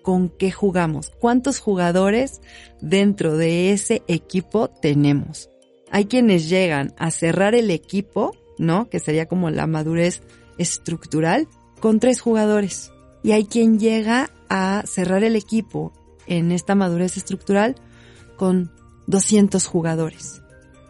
¿con 0.04 0.28
qué 0.28 0.52
jugamos? 0.52 1.10
¿Cuántos 1.18 1.58
jugadores 1.58 2.40
dentro 2.80 3.36
de 3.36 3.72
ese 3.72 4.02
equipo 4.06 4.68
tenemos? 4.68 5.50
Hay 5.90 6.04
quienes 6.04 6.48
llegan 6.48 6.94
a 6.96 7.10
cerrar 7.10 7.56
el 7.56 7.72
equipo, 7.72 8.36
¿no? 8.56 8.88
Que 8.88 9.00
sería 9.00 9.26
como 9.26 9.50
la 9.50 9.66
madurez 9.66 10.22
estructural, 10.58 11.48
con 11.80 12.00
tres 12.00 12.20
jugadores. 12.20 12.92
Y 13.22 13.32
hay 13.32 13.46
quien 13.46 13.78
llega 13.78 14.30
a 14.48 14.82
cerrar 14.86 15.24
el 15.24 15.36
equipo 15.36 15.92
en 16.26 16.52
esta 16.52 16.74
madurez 16.74 17.16
estructural 17.16 17.76
con 18.36 18.70
200 19.06 19.66
jugadores. 19.66 20.42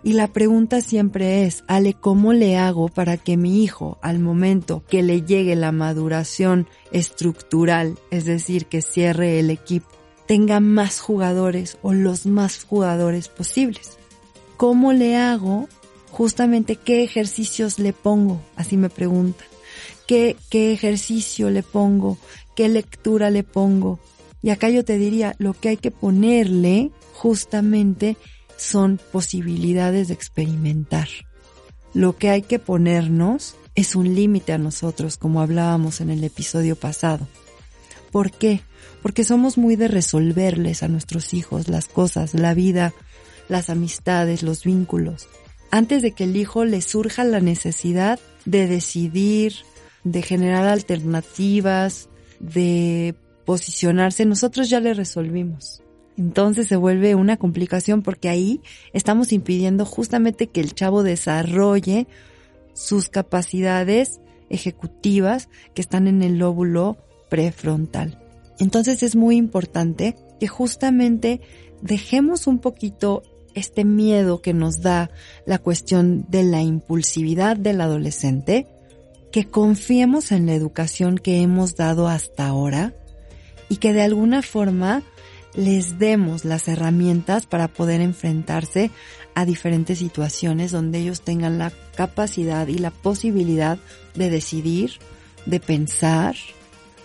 Y 0.04 0.12
la 0.12 0.28
pregunta 0.28 0.80
siempre 0.80 1.44
es, 1.44 1.64
Ale, 1.66 1.94
¿cómo 1.94 2.32
le 2.32 2.56
hago 2.56 2.88
para 2.88 3.16
que 3.16 3.36
mi 3.36 3.64
hijo, 3.64 3.98
al 4.00 4.20
momento 4.20 4.84
que 4.88 5.02
le 5.02 5.22
llegue 5.22 5.56
la 5.56 5.72
maduración 5.72 6.68
estructural, 6.92 7.98
es 8.10 8.24
decir, 8.24 8.66
que 8.66 8.80
cierre 8.80 9.40
el 9.40 9.50
equipo, 9.50 9.88
tenga 10.26 10.60
más 10.60 11.00
jugadores 11.00 11.78
o 11.82 11.92
los 11.92 12.26
más 12.26 12.64
jugadores 12.64 13.28
posibles? 13.28 13.98
¿Cómo 14.56 14.92
le 14.92 15.16
hago? 15.16 15.68
Justamente 16.10 16.76
qué 16.76 17.02
ejercicios 17.02 17.78
le 17.78 17.92
pongo, 17.92 18.40
así 18.56 18.76
me 18.76 18.90
preguntan. 18.90 19.46
¿Qué, 20.08 20.36
qué 20.50 20.72
ejercicio 20.72 21.50
le 21.50 21.62
pongo? 21.62 22.16
¿Qué 22.56 22.68
lectura 22.68 23.30
le 23.30 23.44
pongo? 23.44 24.00
Y 24.42 24.50
acá 24.50 24.70
yo 24.70 24.84
te 24.84 24.96
diría, 24.96 25.36
lo 25.38 25.52
que 25.52 25.68
hay 25.68 25.76
que 25.76 25.90
ponerle 25.90 26.90
justamente 27.12 28.16
son 28.56 28.98
posibilidades 29.12 30.08
de 30.08 30.14
experimentar. 30.14 31.08
Lo 31.92 32.16
que 32.16 32.30
hay 32.30 32.40
que 32.40 32.58
ponernos 32.58 33.54
es 33.74 33.94
un 33.94 34.14
límite 34.14 34.54
a 34.54 34.58
nosotros, 34.58 35.18
como 35.18 35.42
hablábamos 35.42 36.00
en 36.00 36.08
el 36.08 36.24
episodio 36.24 36.74
pasado. 36.74 37.28
¿Por 38.10 38.32
qué? 38.32 38.62
Porque 39.02 39.24
somos 39.24 39.58
muy 39.58 39.76
de 39.76 39.88
resolverles 39.88 40.82
a 40.82 40.88
nuestros 40.88 41.34
hijos 41.34 41.68
las 41.68 41.86
cosas, 41.86 42.32
la 42.32 42.54
vida, 42.54 42.94
las 43.48 43.68
amistades, 43.68 44.42
los 44.42 44.64
vínculos, 44.64 45.28
antes 45.70 46.00
de 46.00 46.12
que 46.12 46.24
el 46.24 46.36
hijo 46.36 46.64
le 46.64 46.80
surja 46.80 47.24
la 47.24 47.40
necesidad 47.40 48.18
de 48.46 48.66
decidir, 48.66 49.52
de 50.12 50.22
generar 50.22 50.66
alternativas, 50.66 52.08
de 52.40 53.14
posicionarse, 53.44 54.24
nosotros 54.26 54.68
ya 54.68 54.80
le 54.80 54.94
resolvimos 54.94 55.82
entonces 56.18 56.66
se 56.66 56.76
vuelve 56.76 57.14
una 57.14 57.36
complicación 57.36 58.02
porque 58.02 58.28
ahí 58.28 58.60
estamos 58.92 59.32
impidiendo 59.32 59.84
justamente 59.86 60.48
que 60.48 60.60
el 60.60 60.74
chavo 60.74 61.04
desarrolle 61.04 62.08
sus 62.74 63.08
capacidades 63.08 64.20
ejecutivas 64.50 65.48
que 65.74 65.80
están 65.80 66.08
en 66.08 66.22
el 66.22 66.38
lóbulo 66.38 66.98
prefrontal. 67.30 68.18
Entonces 68.58 69.04
es 69.04 69.14
muy 69.14 69.36
importante 69.36 70.16
que 70.40 70.48
justamente 70.48 71.40
dejemos 71.82 72.48
un 72.48 72.58
poquito 72.58 73.22
este 73.54 73.84
miedo 73.84 74.42
que 74.42 74.54
nos 74.54 74.80
da 74.80 75.10
la 75.46 75.58
cuestión 75.58 76.26
de 76.28 76.42
la 76.42 76.62
impulsividad 76.62 77.56
del 77.56 77.80
adolescente, 77.80 78.66
que 79.30 79.46
confiemos 79.46 80.32
en 80.32 80.46
la 80.46 80.54
educación 80.54 81.18
que 81.18 81.42
hemos 81.42 81.76
dado 81.76 82.08
hasta 82.08 82.46
ahora 82.46 82.94
y 83.68 83.76
que 83.76 83.92
de 83.92 84.02
alguna 84.02 84.42
forma 84.42 85.02
les 85.54 85.98
demos 85.98 86.44
las 86.44 86.68
herramientas 86.68 87.46
para 87.46 87.68
poder 87.68 88.00
enfrentarse 88.00 88.90
a 89.34 89.44
diferentes 89.44 89.98
situaciones 89.98 90.72
donde 90.72 90.98
ellos 90.98 91.22
tengan 91.22 91.58
la 91.58 91.72
capacidad 91.96 92.66
y 92.68 92.78
la 92.78 92.90
posibilidad 92.90 93.78
de 94.14 94.30
decidir, 94.30 94.92
de 95.46 95.60
pensar, 95.60 96.36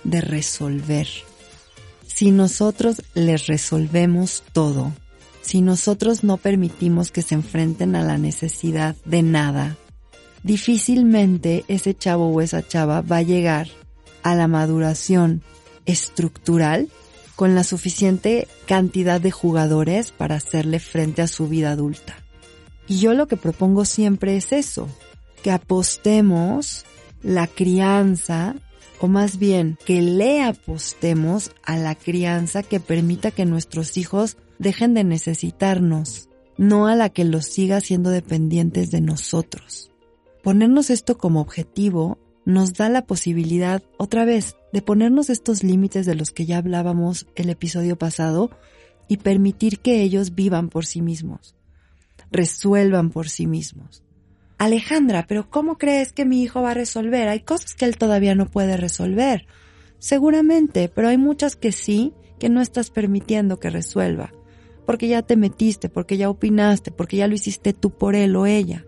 de 0.04 0.22
resolver. 0.22 1.08
Si 2.06 2.32
nosotros 2.32 3.02
les 3.14 3.48
resolvemos 3.48 4.44
todo, 4.52 4.92
si 5.42 5.62
nosotros 5.62 6.24
no 6.24 6.38
permitimos 6.38 7.12
que 7.12 7.22
se 7.22 7.36
enfrenten 7.36 7.96
a 7.96 8.04
la 8.04 8.18
necesidad 8.18 8.96
de 9.06 9.24
nada, 9.24 9.78
difícilmente 10.44 11.66
ese 11.68 11.96
chavo 11.96 12.30
o 12.30 12.42
esa 12.42 12.68
chava 12.68 13.02
va 13.02 13.18
a 13.18 13.24
llegar 13.24 13.68
a 14.22 14.36
la 14.36 14.48
maduración 14.48 15.42
estructural 15.86 16.90
con 17.36 17.56
la 17.56 17.64
suficiente 17.64 18.48
cantidad 18.68 19.20
de 19.20 19.32
jugadores 19.32 20.12
para 20.12 20.36
hacerle 20.36 20.80
frente 20.80 21.22
a 21.22 21.28
su 21.28 21.48
vida 21.48 21.72
adulta. 21.72 22.16
Y 22.88 23.00
yo 23.00 23.14
lo 23.14 23.28
que 23.28 23.38
propongo 23.38 23.86
siempre 23.86 24.36
es 24.38 24.52
eso, 24.52 24.88
que 25.42 25.52
apostemos 25.52 26.86
la 27.22 27.48
crianza, 27.48 28.56
o 29.00 29.08
más 29.08 29.40
bien 29.40 29.78
que 29.86 30.02
le 30.02 30.44
apostemos 30.44 31.52
a 31.64 31.78
la 31.78 31.96
crianza 31.96 32.64
que 32.64 32.80
permita 32.80 33.32
que 33.32 33.46
nuestros 33.46 33.98
hijos 33.98 34.38
dejen 34.60 34.94
de 34.94 35.04
necesitarnos, 35.04 36.30
no 36.58 36.88
a 36.88 36.96
la 36.96 37.10
que 37.10 37.24
los 37.24 37.46
siga 37.46 37.82
siendo 37.82 38.10
dependientes 38.10 38.92
de 38.92 39.02
nosotros. 39.02 39.93
Ponernos 40.44 40.90
esto 40.90 41.18
como 41.18 41.40
objetivo 41.40 42.20
nos 42.44 42.74
da 42.74 42.90
la 42.90 43.06
posibilidad, 43.06 43.82
otra 43.98 44.26
vez, 44.26 44.58
de 44.74 44.82
ponernos 44.82 45.30
estos 45.30 45.64
límites 45.64 46.06
de 46.06 46.16
los 46.16 46.32
que 46.32 46.46
ya 46.46 46.58
hablábamos 46.58 47.28
el 47.36 47.50
episodio 47.50 47.98
pasado 47.98 48.52
y 49.08 49.18
permitir 49.18 49.80
que 49.80 50.02
ellos 50.02 50.36
vivan 50.36 50.68
por 50.68 50.86
sí 50.86 51.02
mismos, 51.02 51.56
resuelvan 52.30 53.10
por 53.10 53.30
sí 53.30 53.48
mismos. 53.48 54.04
Alejandra, 54.58 55.28
pero 55.30 55.50
¿cómo 55.50 55.78
crees 55.78 56.12
que 56.12 56.26
mi 56.26 56.44
hijo 56.44 56.62
va 56.62 56.72
a 56.72 56.76
resolver? 56.76 57.30
Hay 57.30 57.40
cosas 57.40 57.74
que 57.74 57.86
él 57.86 57.98
todavía 57.98 58.36
no 58.36 58.46
puede 58.46 58.76
resolver. 58.76 59.48
Seguramente, 59.98 60.90
pero 60.90 61.08
hay 61.08 61.18
muchas 61.18 61.56
que 61.56 61.72
sí, 61.72 62.12
que 62.38 62.50
no 62.50 62.60
estás 62.60 62.90
permitiendo 62.90 63.62
que 63.62 63.70
resuelva. 63.70 64.34
Porque 64.86 65.08
ya 65.08 65.22
te 65.22 65.38
metiste, 65.38 65.88
porque 65.88 66.18
ya 66.18 66.30
opinaste, 66.30 66.92
porque 66.92 67.16
ya 67.16 67.30
lo 67.30 67.36
hiciste 67.36 67.72
tú 67.72 67.92
por 67.92 68.16
él 68.16 68.36
o 68.36 68.46
ella. 68.46 68.86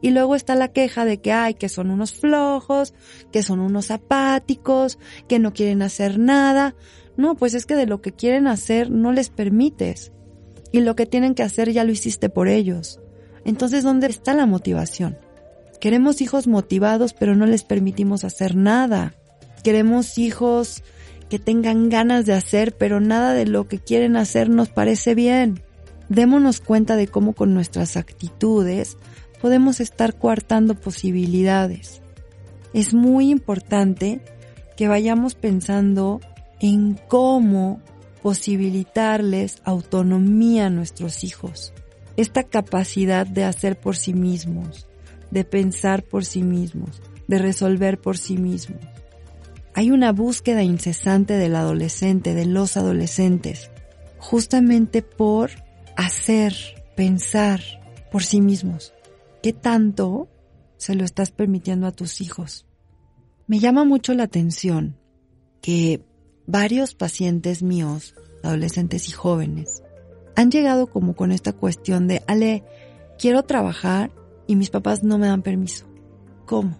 Y 0.00 0.10
luego 0.10 0.34
está 0.34 0.54
la 0.54 0.68
queja 0.68 1.04
de 1.04 1.20
que 1.20 1.32
hay, 1.32 1.54
que 1.54 1.68
son 1.68 1.90
unos 1.90 2.14
flojos, 2.14 2.94
que 3.32 3.42
son 3.42 3.58
unos 3.60 3.90
apáticos, 3.90 4.98
que 5.28 5.38
no 5.38 5.52
quieren 5.52 5.82
hacer 5.82 6.18
nada. 6.18 6.74
No, 7.16 7.34
pues 7.34 7.54
es 7.54 7.66
que 7.66 7.74
de 7.74 7.86
lo 7.86 8.00
que 8.00 8.12
quieren 8.12 8.46
hacer 8.46 8.90
no 8.90 9.12
les 9.12 9.28
permites. 9.28 10.12
Y 10.70 10.80
lo 10.80 10.94
que 10.94 11.06
tienen 11.06 11.34
que 11.34 11.42
hacer 11.42 11.72
ya 11.72 11.84
lo 11.84 11.92
hiciste 11.92 12.28
por 12.28 12.48
ellos. 12.48 13.00
Entonces, 13.44 13.82
¿dónde 13.82 14.06
está 14.06 14.34
la 14.34 14.46
motivación? 14.46 15.18
Queremos 15.80 16.20
hijos 16.20 16.46
motivados, 16.46 17.14
pero 17.14 17.34
no 17.34 17.46
les 17.46 17.64
permitimos 17.64 18.24
hacer 18.24 18.54
nada. 18.54 19.14
Queremos 19.64 20.18
hijos 20.18 20.82
que 21.28 21.38
tengan 21.38 21.88
ganas 21.88 22.26
de 22.26 22.34
hacer, 22.34 22.76
pero 22.76 23.00
nada 23.00 23.32
de 23.32 23.46
lo 23.46 23.68
que 23.68 23.78
quieren 23.78 24.16
hacer 24.16 24.48
nos 24.48 24.68
parece 24.68 25.14
bien. 25.14 25.62
Démonos 26.08 26.60
cuenta 26.60 26.96
de 26.96 27.06
cómo 27.06 27.34
con 27.34 27.52
nuestras 27.54 27.96
actitudes 27.96 28.96
podemos 29.40 29.80
estar 29.80 30.14
coartando 30.16 30.74
posibilidades. 30.74 32.02
Es 32.72 32.94
muy 32.94 33.30
importante 33.30 34.20
que 34.76 34.88
vayamos 34.88 35.34
pensando 35.34 36.20
en 36.60 36.98
cómo 37.08 37.80
posibilitarles 38.22 39.58
autonomía 39.64 40.66
a 40.66 40.70
nuestros 40.70 41.24
hijos. 41.24 41.72
Esta 42.16 42.42
capacidad 42.42 43.26
de 43.26 43.44
hacer 43.44 43.78
por 43.78 43.96
sí 43.96 44.12
mismos, 44.12 44.86
de 45.30 45.44
pensar 45.44 46.02
por 46.02 46.24
sí 46.24 46.42
mismos, 46.42 47.00
de 47.28 47.38
resolver 47.38 48.00
por 48.00 48.18
sí 48.18 48.36
mismos. 48.36 48.80
Hay 49.74 49.92
una 49.92 50.12
búsqueda 50.12 50.62
incesante 50.64 51.34
del 51.34 51.54
adolescente, 51.54 52.34
de 52.34 52.46
los 52.46 52.76
adolescentes, 52.76 53.70
justamente 54.18 55.02
por 55.02 55.50
hacer, 55.96 56.54
pensar 56.96 57.60
por 58.10 58.24
sí 58.24 58.40
mismos. 58.40 58.92
¿Qué 59.42 59.52
tanto 59.52 60.28
se 60.76 60.94
lo 60.94 61.04
estás 61.04 61.30
permitiendo 61.30 61.86
a 61.86 61.92
tus 61.92 62.20
hijos? 62.20 62.66
Me 63.46 63.60
llama 63.60 63.84
mucho 63.84 64.14
la 64.14 64.24
atención 64.24 64.98
que 65.60 66.04
varios 66.46 66.94
pacientes 66.94 67.62
míos, 67.62 68.14
adolescentes 68.42 69.08
y 69.08 69.12
jóvenes, 69.12 69.82
han 70.34 70.50
llegado 70.50 70.86
como 70.86 71.14
con 71.14 71.32
esta 71.32 71.52
cuestión 71.52 72.08
de, 72.08 72.22
Ale, 72.26 72.64
quiero 73.18 73.42
trabajar 73.42 74.10
y 74.46 74.56
mis 74.56 74.70
papás 74.70 75.02
no 75.02 75.18
me 75.18 75.26
dan 75.26 75.42
permiso. 75.42 75.86
¿Cómo? 76.46 76.76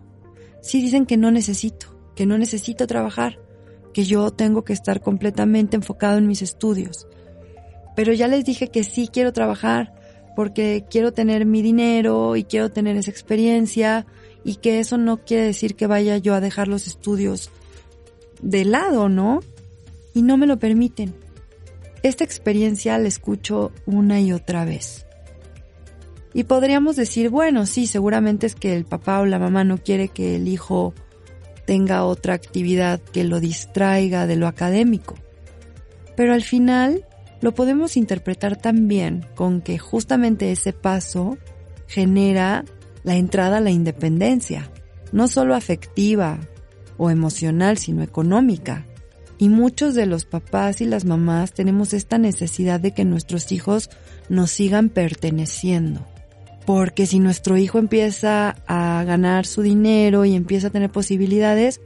Si 0.61 0.81
dicen 0.81 1.07
que 1.07 1.17
no 1.17 1.31
necesito, 1.31 1.97
que 2.17 2.27
no 2.27 2.39
necesito 2.39 2.87
trabajar, 2.87 3.39
que 3.93 4.05
yo 4.05 4.31
tengo 4.31 4.65
que 4.65 4.73
estar 4.73 5.01
completamente 5.01 5.77
enfocado 5.77 6.19
en 6.19 6.27
mis 6.27 6.43
estudios. 6.43 7.07
Pero 7.95 8.13
ya 8.13 8.29
les 8.29 8.45
dije 8.45 8.69
que 8.69 8.85
sí 8.85 9.09
quiero 9.13 9.33
trabajar 9.33 9.95
porque 10.39 10.85
quiero 10.89 11.11
tener 11.13 11.47
mi 11.47 11.63
dinero 11.63 12.37
y 12.37 12.45
quiero 12.45 12.71
tener 12.71 12.97
esa 12.97 13.11
experiencia 13.11 14.07
y 14.45 14.55
que 14.55 14.79
eso 14.79 14.97
no 14.97 15.17
quiere 15.17 15.43
decir 15.43 15.75
que 15.75 15.89
vaya 15.89 16.17
yo 16.17 16.33
a 16.33 16.41
dejar 16.41 16.69
los 16.69 16.87
estudios 16.87 17.51
de 18.41 18.65
lado, 18.65 19.09
¿no? 19.09 19.41
Y 20.15 20.23
no 20.23 20.37
me 20.37 20.47
lo 20.47 20.57
permiten. 20.57 21.13
Esta 22.05 22.23
experiencia 22.23 22.97
la 22.99 23.09
escucho 23.09 23.73
una 23.85 24.21
y 24.21 24.31
otra 24.31 24.65
vez. 24.65 25.07
Y 26.35 26.45
podríamos 26.45 26.95
decir, 26.95 27.31
bueno, 27.31 27.67
sí, 27.67 27.89
seguramente 27.89 28.47
es 28.47 28.55
que 28.55 28.77
el 28.77 28.85
papá 28.85 29.19
o 29.19 29.27
la 29.27 29.41
mamá 29.41 29.65
no 29.65 29.79
quiere 29.79 30.07
que 30.07 30.37
el 30.37 30.47
hijo 30.47 30.95
tenga 31.67 32.05
otra 32.05 32.35
actividad 32.35 33.01
que 33.01 33.25
lo 33.25 33.41
distraiga 33.41 34.29
de 34.29 34.37
lo 34.37 34.47
académico. 34.47 35.17
Pero 36.15 36.33
al 36.33 36.45
final 36.45 37.08
lo 37.41 37.55
podemos 37.55 37.97
interpretar 37.97 38.57
también 38.57 39.27
con 39.35 39.61
que 39.61 39.79
justamente 39.79 40.51
ese 40.51 40.73
paso 40.73 41.39
genera 41.87 42.65
la 43.05 43.17
entrada 43.17 43.59
a 43.59 43.61
la 43.61 43.71
independencia, 43.71 44.71
no 45.13 45.29
solo 45.29 45.55
afectiva 45.55 46.39
o 46.97 47.11
emocional, 47.11 47.79
sino 47.79 48.03
económica. 48.03 48.87
Y 49.39 49.49
muchos 49.49 49.95
de 49.95 50.07
los 50.07 50.25
papás 50.25 50.81
y 50.81 50.85
las 50.85 51.05
mamás 51.05 51.53
tenemos 51.53 51.95
esta 51.95 52.19
necesidad 52.19 52.81
de 52.81 52.93
que 52.93 53.05
nuestros 53.05 53.53
hijos 53.53 53.89
nos 54.29 54.51
sigan 54.51 54.89
perteneciendo. 54.89 56.05
Porque 56.67 57.07
si 57.07 57.21
nuestro 57.21 57.57
hijo 57.57 57.79
empieza 57.79 58.57
a 58.67 59.05
ganar 59.05 59.47
su 59.47 59.63
dinero 59.63 60.25
y 60.25 60.35
empieza 60.35 60.67
a 60.67 60.71
tener 60.71 60.91
posibilidades, 60.91 61.81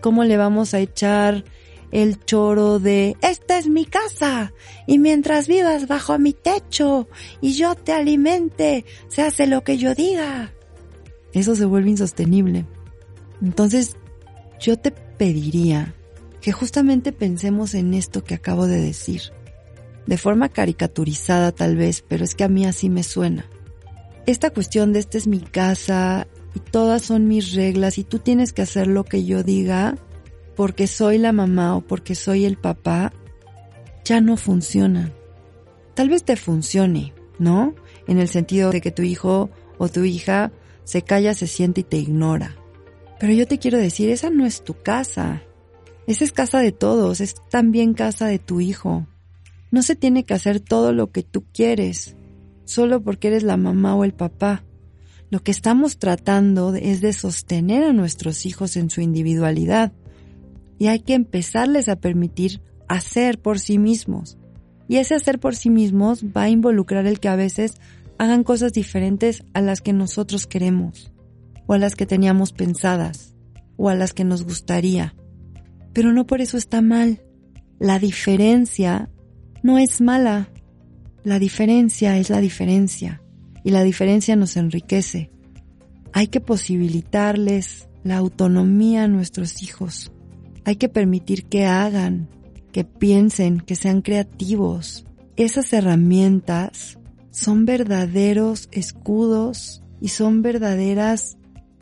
¿cómo 0.00 0.24
le 0.24 0.38
vamos 0.38 0.72
a 0.72 0.80
echar 0.80 1.44
el 1.90 2.24
choro 2.24 2.78
de 2.78 3.16
esta 3.22 3.58
es 3.58 3.66
mi 3.66 3.84
casa 3.84 4.52
y 4.86 4.98
mientras 4.98 5.48
vivas 5.48 5.88
bajo 5.88 6.18
mi 6.18 6.32
techo 6.32 7.08
y 7.40 7.54
yo 7.54 7.74
te 7.74 7.92
alimente, 7.92 8.84
se 9.08 9.22
hace 9.22 9.46
lo 9.46 9.64
que 9.64 9.78
yo 9.78 9.94
diga? 9.94 10.52
Eso 11.32 11.54
se 11.54 11.64
vuelve 11.64 11.90
insostenible. 11.90 12.66
Entonces, 13.42 13.96
yo 14.60 14.78
te 14.78 14.90
pediría 14.90 15.94
que 16.40 16.52
justamente 16.52 17.12
pensemos 17.12 17.74
en 17.74 17.94
esto 17.94 18.24
que 18.24 18.34
acabo 18.34 18.66
de 18.66 18.80
decir. 18.80 19.22
De 20.06 20.16
forma 20.16 20.48
caricaturizada 20.48 21.52
tal 21.52 21.76
vez, 21.76 22.02
pero 22.06 22.24
es 22.24 22.34
que 22.34 22.44
a 22.44 22.48
mí 22.48 22.64
así 22.64 22.88
me 22.88 23.02
suena 23.02 23.46
esta 24.30 24.50
cuestión 24.50 24.92
de 24.92 24.98
esta 24.98 25.16
es 25.16 25.26
mi 25.26 25.40
casa 25.40 26.28
y 26.54 26.60
todas 26.60 27.00
son 27.00 27.28
mis 27.28 27.54
reglas 27.54 27.96
y 27.96 28.04
tú 28.04 28.18
tienes 28.18 28.52
que 28.52 28.60
hacer 28.60 28.86
lo 28.86 29.04
que 29.04 29.24
yo 29.24 29.42
diga 29.42 29.96
porque 30.58 30.88
soy 30.88 31.18
la 31.18 31.30
mamá 31.30 31.76
o 31.76 31.82
porque 31.82 32.16
soy 32.16 32.44
el 32.44 32.56
papá, 32.56 33.12
ya 34.04 34.20
no 34.20 34.36
funciona. 34.36 35.12
Tal 35.94 36.08
vez 36.08 36.24
te 36.24 36.34
funcione, 36.34 37.14
¿no? 37.38 37.76
En 38.08 38.18
el 38.18 38.26
sentido 38.26 38.72
de 38.72 38.80
que 38.80 38.90
tu 38.90 39.02
hijo 39.02 39.50
o 39.78 39.88
tu 39.88 40.02
hija 40.02 40.50
se 40.82 41.02
calla, 41.02 41.34
se 41.34 41.46
siente 41.46 41.82
y 41.82 41.84
te 41.84 41.98
ignora. 41.98 42.56
Pero 43.20 43.34
yo 43.34 43.46
te 43.46 43.60
quiero 43.60 43.78
decir, 43.78 44.10
esa 44.10 44.30
no 44.30 44.46
es 44.46 44.64
tu 44.64 44.74
casa. 44.74 45.44
Esa 46.08 46.24
es 46.24 46.32
casa 46.32 46.58
de 46.58 46.72
todos, 46.72 47.20
es 47.20 47.36
también 47.50 47.94
casa 47.94 48.26
de 48.26 48.40
tu 48.40 48.60
hijo. 48.60 49.06
No 49.70 49.82
se 49.82 49.94
tiene 49.94 50.24
que 50.24 50.34
hacer 50.34 50.58
todo 50.58 50.92
lo 50.92 51.12
que 51.12 51.22
tú 51.22 51.44
quieres 51.54 52.16
solo 52.64 53.00
porque 53.00 53.28
eres 53.28 53.44
la 53.44 53.56
mamá 53.56 53.94
o 53.94 54.02
el 54.02 54.12
papá. 54.12 54.64
Lo 55.30 55.38
que 55.38 55.52
estamos 55.52 55.98
tratando 55.98 56.74
es 56.74 57.00
de 57.00 57.12
sostener 57.12 57.84
a 57.84 57.92
nuestros 57.92 58.44
hijos 58.44 58.76
en 58.76 58.90
su 58.90 59.02
individualidad 59.02 59.92
y 60.78 60.86
hay 60.86 61.00
que 61.00 61.14
empezarles 61.14 61.88
a 61.88 61.96
permitir 61.96 62.60
hacer 62.88 63.40
por 63.40 63.58
sí 63.58 63.78
mismos. 63.78 64.38
Y 64.88 64.96
ese 64.96 65.14
hacer 65.14 65.38
por 65.38 65.54
sí 65.54 65.70
mismos 65.70 66.24
va 66.24 66.44
a 66.44 66.50
involucrar 66.50 67.06
el 67.06 67.20
que 67.20 67.28
a 67.28 67.36
veces 67.36 67.74
hagan 68.18 68.42
cosas 68.42 68.72
diferentes 68.72 69.44
a 69.52 69.60
las 69.60 69.80
que 69.80 69.92
nosotros 69.92 70.46
queremos, 70.46 71.12
o 71.66 71.74
a 71.74 71.78
las 71.78 71.94
que 71.94 72.06
teníamos 72.06 72.52
pensadas, 72.52 73.34
o 73.76 73.88
a 73.88 73.94
las 73.94 74.14
que 74.14 74.24
nos 74.24 74.44
gustaría. 74.44 75.14
Pero 75.92 76.12
no 76.12 76.26
por 76.26 76.40
eso 76.40 76.56
está 76.56 76.80
mal. 76.80 77.22
La 77.78 77.98
diferencia 77.98 79.10
no 79.62 79.78
es 79.78 80.00
mala. 80.00 80.50
La 81.22 81.38
diferencia 81.38 82.16
es 82.18 82.30
la 82.30 82.40
diferencia 82.40 83.22
y 83.64 83.70
la 83.70 83.82
diferencia 83.82 84.36
nos 84.36 84.56
enriquece. 84.56 85.30
Hay 86.12 86.28
que 86.28 86.40
posibilitarles 86.40 87.88
la 88.02 88.16
autonomía 88.16 89.04
a 89.04 89.08
nuestros 89.08 89.62
hijos. 89.62 90.10
Hay 90.68 90.76
que 90.76 90.90
permitir 90.90 91.46
que 91.46 91.64
hagan, 91.64 92.28
que 92.72 92.84
piensen, 92.84 93.58
que 93.58 93.74
sean 93.74 94.02
creativos. 94.02 95.06
Esas 95.34 95.72
herramientas 95.72 96.98
son 97.30 97.64
verdaderos 97.64 98.68
escudos 98.70 99.82
y 99.98 100.08
son 100.08 100.42
verdaderas, 100.42 101.38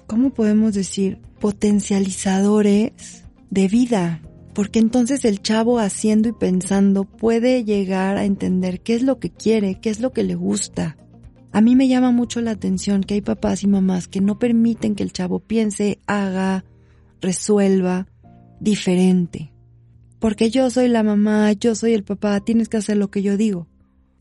¿cómo 0.07 0.33
podemos 0.33 0.73
decir? 0.73 1.21
Potencializadores 1.41 3.25
de 3.51 3.67
vida 3.67 4.23
porque 4.55 4.79
entonces 4.79 5.25
el 5.25 5.43
chavo 5.43 5.81
haciendo 5.81 6.29
y 6.29 6.33
pensando 6.33 7.03
puede 7.03 7.65
llegar 7.65 8.17
a 8.17 8.25
entender 8.25 8.83
qué 8.83 8.95
es 8.95 9.03
lo 9.03 9.19
que 9.19 9.31
quiere, 9.31 9.81
qué 9.81 9.91
es 9.91 9.99
lo 9.99 10.13
que 10.13 10.23
le 10.23 10.37
gusta. 10.37 10.97
A 11.51 11.61
mí 11.61 11.75
me 11.75 11.89
llama 11.89 12.13
mucho 12.13 12.41
la 12.41 12.53
atención 12.53 13.03
que 13.03 13.15
hay 13.15 13.21
papás 13.21 13.65
y 13.65 13.67
mamás 13.67 14.07
que 14.07 14.21
no 14.21 14.39
permiten 14.39 14.95
que 14.95 15.03
el 15.03 15.13
chavo 15.13 15.41
piense, 15.41 15.99
haga, 16.07 16.65
resuelva 17.21 18.07
diferente. 18.61 19.53
Porque 20.19 20.51
yo 20.51 20.71
soy 20.71 20.89
la 20.89 21.03
mamá, 21.03 21.53
yo 21.53 21.75
soy 21.75 21.93
el 21.93 22.05
papá, 22.05 22.41
tienes 22.41 22.69
que 22.69 22.79
hacer 22.79 22.97
lo 22.97 23.11
que 23.11 23.23
yo 23.23 23.37
digo. 23.37 23.67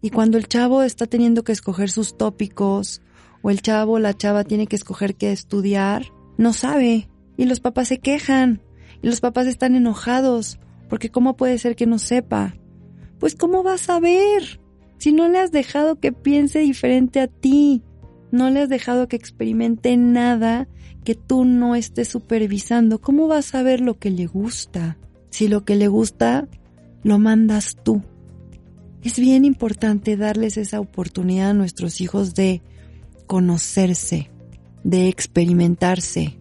Y 0.01 0.09
cuando 0.09 0.37
el 0.37 0.47
chavo 0.47 0.83
está 0.83 1.07
teniendo 1.07 1.43
que 1.43 1.51
escoger 1.51 1.89
sus 1.89 2.17
tópicos, 2.17 3.01
o 3.41 3.49
el 3.49 3.61
chavo 3.61 3.93
o 3.93 3.99
la 3.99 4.15
chava 4.15 4.43
tiene 4.43 4.67
que 4.67 4.75
escoger 4.75 5.15
qué 5.15 5.31
estudiar, 5.31 6.05
no 6.37 6.53
sabe. 6.53 7.09
Y 7.37 7.45
los 7.45 7.59
papás 7.59 7.87
se 7.87 7.99
quejan 7.99 8.61
y 9.01 9.07
los 9.07 9.21
papás 9.21 9.47
están 9.47 9.75
enojados, 9.75 10.59
porque 10.89 11.09
¿cómo 11.09 11.37
puede 11.37 11.57
ser 11.57 11.75
que 11.75 11.85
no 11.85 11.99
sepa? 11.99 12.55
Pues 13.19 13.35
¿cómo 13.35 13.63
vas 13.63 13.89
a 13.89 13.99
ver? 13.99 14.59
Si 14.97 15.11
no 15.11 15.29
le 15.29 15.39
has 15.39 15.51
dejado 15.51 15.99
que 15.99 16.11
piense 16.11 16.59
diferente 16.59 17.19
a 17.19 17.27
ti, 17.27 17.83
no 18.31 18.49
le 18.49 18.61
has 18.61 18.69
dejado 18.69 19.07
que 19.07 19.15
experimente 19.15 19.95
nada 19.97 20.67
que 21.05 21.15
tú 21.15 21.45
no 21.45 21.75
estés 21.75 22.09
supervisando, 22.09 22.99
¿cómo 22.99 23.27
vas 23.27 23.55
a 23.55 23.63
ver 23.63 23.79
lo 23.79 23.97
que 23.97 24.09
le 24.09 24.25
gusta? 24.25 24.97
Si 25.29 25.47
lo 25.47 25.63
que 25.63 25.75
le 25.75 25.87
gusta 25.87 26.49
lo 27.03 27.19
mandas 27.19 27.77
tú. 27.83 28.01
Es 29.03 29.19
bien 29.19 29.45
importante 29.45 30.17
darles 30.17 30.57
esa 30.57 30.79
oportunidad 30.79 31.51
a 31.51 31.53
nuestros 31.53 32.01
hijos 32.01 32.33
de 32.33 32.63
conocerse, 33.27 34.31
de 34.83 35.07
experimentarse, 35.07 36.39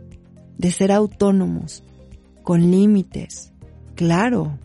de 0.57 0.73
ser 0.73 0.91
autónomos, 0.91 1.85
con 2.43 2.71
límites. 2.71 3.53
Claro, 3.95 4.59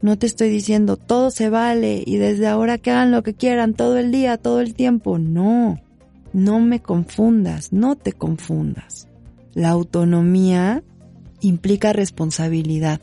no 0.00 0.18
te 0.18 0.26
estoy 0.26 0.48
diciendo 0.48 0.96
todo 0.96 1.30
se 1.30 1.50
vale 1.50 2.02
y 2.06 2.16
desde 2.16 2.46
ahora 2.46 2.78
que 2.78 2.90
hagan 2.90 3.10
lo 3.10 3.22
que 3.22 3.34
quieran 3.34 3.74
todo 3.74 3.98
el 3.98 4.10
día, 4.10 4.38
todo 4.38 4.60
el 4.60 4.74
tiempo. 4.74 5.18
No, 5.18 5.78
no 6.32 6.60
me 6.60 6.80
confundas, 6.80 7.72
no 7.72 7.96
te 7.96 8.12
confundas. 8.12 9.07
La 9.58 9.70
autonomía 9.70 10.84
implica 11.40 11.92
responsabilidad, 11.92 13.00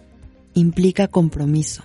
implica 0.54 1.10
compromiso. 1.10 1.84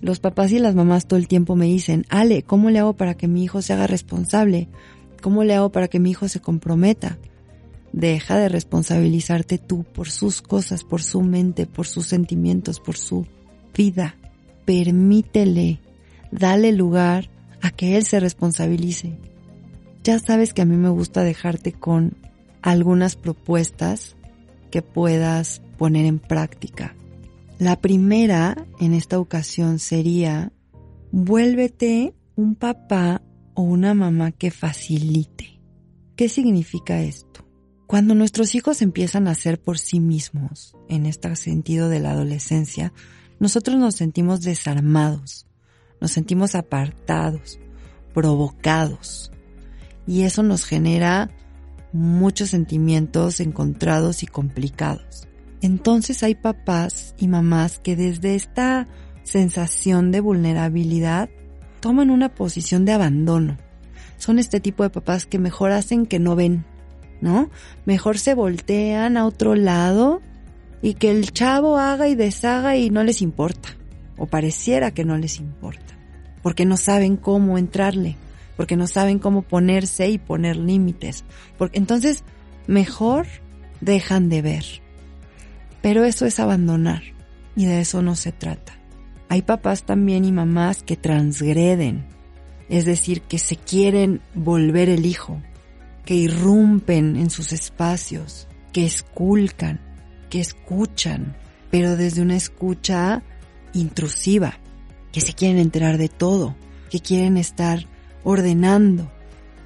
Los 0.00 0.20
papás 0.20 0.52
y 0.52 0.60
las 0.60 0.76
mamás 0.76 1.08
todo 1.08 1.18
el 1.18 1.26
tiempo 1.26 1.56
me 1.56 1.66
dicen, 1.66 2.06
Ale, 2.08 2.44
¿cómo 2.44 2.70
le 2.70 2.78
hago 2.78 2.92
para 2.92 3.16
que 3.16 3.26
mi 3.26 3.42
hijo 3.42 3.62
se 3.62 3.72
haga 3.72 3.88
responsable? 3.88 4.68
¿Cómo 5.20 5.42
le 5.42 5.56
hago 5.56 5.72
para 5.72 5.88
que 5.88 5.98
mi 5.98 6.12
hijo 6.12 6.28
se 6.28 6.38
comprometa? 6.38 7.18
Deja 7.92 8.38
de 8.38 8.48
responsabilizarte 8.48 9.58
tú 9.58 9.82
por 9.82 10.08
sus 10.08 10.40
cosas, 10.40 10.84
por 10.84 11.02
su 11.02 11.22
mente, 11.22 11.66
por 11.66 11.88
sus 11.88 12.06
sentimientos, 12.06 12.78
por 12.78 12.96
su 12.96 13.26
vida. 13.76 14.14
Permítele, 14.66 15.80
dale 16.30 16.70
lugar 16.70 17.28
a 17.60 17.72
que 17.72 17.96
él 17.96 18.04
se 18.04 18.20
responsabilice. 18.20 19.18
Ya 20.04 20.20
sabes 20.20 20.54
que 20.54 20.62
a 20.62 20.64
mí 20.64 20.76
me 20.76 20.90
gusta 20.90 21.24
dejarte 21.24 21.72
con 21.72 22.14
algunas 22.66 23.14
propuestas 23.14 24.16
que 24.72 24.82
puedas 24.82 25.62
poner 25.78 26.04
en 26.04 26.18
práctica. 26.18 26.96
La 27.60 27.80
primera 27.80 28.66
en 28.80 28.92
esta 28.92 29.20
ocasión 29.20 29.78
sería, 29.78 30.52
vuélvete 31.12 32.12
un 32.34 32.56
papá 32.56 33.22
o 33.54 33.62
una 33.62 33.94
mamá 33.94 34.32
que 34.32 34.50
facilite. 34.50 35.60
¿Qué 36.16 36.28
significa 36.28 37.00
esto? 37.02 37.46
Cuando 37.86 38.16
nuestros 38.16 38.56
hijos 38.56 38.82
empiezan 38.82 39.28
a 39.28 39.36
ser 39.36 39.60
por 39.60 39.78
sí 39.78 40.00
mismos, 40.00 40.76
en 40.88 41.06
este 41.06 41.36
sentido 41.36 41.88
de 41.88 42.00
la 42.00 42.10
adolescencia, 42.10 42.92
nosotros 43.38 43.78
nos 43.78 43.94
sentimos 43.94 44.40
desarmados, 44.40 45.46
nos 46.00 46.10
sentimos 46.10 46.56
apartados, 46.56 47.60
provocados, 48.12 49.30
y 50.04 50.22
eso 50.22 50.42
nos 50.42 50.64
genera 50.64 51.30
muchos 51.92 52.50
sentimientos 52.50 53.40
encontrados 53.40 54.22
y 54.22 54.26
complicados. 54.26 55.28
Entonces 55.62 56.22
hay 56.22 56.34
papás 56.34 57.14
y 57.18 57.28
mamás 57.28 57.78
que 57.78 57.96
desde 57.96 58.34
esta 58.34 58.86
sensación 59.22 60.12
de 60.12 60.20
vulnerabilidad 60.20 61.28
toman 61.80 62.10
una 62.10 62.34
posición 62.34 62.84
de 62.84 62.92
abandono. 62.92 63.56
Son 64.18 64.38
este 64.38 64.60
tipo 64.60 64.82
de 64.82 64.90
papás 64.90 65.26
que 65.26 65.38
mejor 65.38 65.72
hacen 65.72 66.06
que 66.06 66.18
no 66.18 66.36
ven, 66.36 66.64
¿no? 67.20 67.50
Mejor 67.84 68.18
se 68.18 68.34
voltean 68.34 69.16
a 69.16 69.26
otro 69.26 69.54
lado 69.54 70.22
y 70.82 70.94
que 70.94 71.10
el 71.10 71.32
chavo 71.32 71.78
haga 71.78 72.08
y 72.08 72.14
deshaga 72.14 72.76
y 72.76 72.90
no 72.90 73.02
les 73.02 73.22
importa. 73.22 73.70
O 74.16 74.26
pareciera 74.26 74.92
que 74.92 75.04
no 75.04 75.18
les 75.18 75.38
importa. 75.38 75.98
Porque 76.42 76.64
no 76.64 76.76
saben 76.76 77.16
cómo 77.16 77.58
entrarle. 77.58 78.16
Porque 78.56 78.76
no 78.76 78.86
saben 78.86 79.18
cómo 79.18 79.42
ponerse 79.42 80.08
y 80.08 80.18
poner 80.18 80.56
límites. 80.56 81.24
Porque 81.58 81.78
entonces 81.78 82.24
mejor 82.66 83.26
dejan 83.80 84.28
de 84.28 84.42
ver. 84.42 84.64
Pero 85.82 86.04
eso 86.04 86.26
es 86.26 86.40
abandonar 86.40 87.02
y 87.54 87.64
de 87.64 87.80
eso 87.80 88.02
no 88.02 88.16
se 88.16 88.32
trata. 88.32 88.78
Hay 89.28 89.42
papás 89.42 89.84
también 89.84 90.24
y 90.24 90.32
mamás 90.32 90.82
que 90.82 90.96
transgreden, 90.96 92.06
es 92.68 92.84
decir, 92.84 93.22
que 93.22 93.38
se 93.38 93.56
quieren 93.56 94.20
volver 94.34 94.88
el 94.88 95.06
hijo, 95.06 95.40
que 96.04 96.14
irrumpen 96.14 97.16
en 97.16 97.30
sus 97.30 97.52
espacios, 97.52 98.46
que 98.72 98.86
esculcan, 98.86 99.80
que 100.30 100.40
escuchan, 100.40 101.36
pero 101.70 101.96
desde 101.96 102.22
una 102.22 102.36
escucha 102.36 103.22
intrusiva, 103.72 104.58
que 105.12 105.20
se 105.20 105.32
quieren 105.32 105.58
enterar 105.58 105.98
de 105.98 106.08
todo, 106.08 106.56
que 106.90 107.00
quieren 107.00 107.36
estar 107.36 107.86
ordenando 108.26 109.08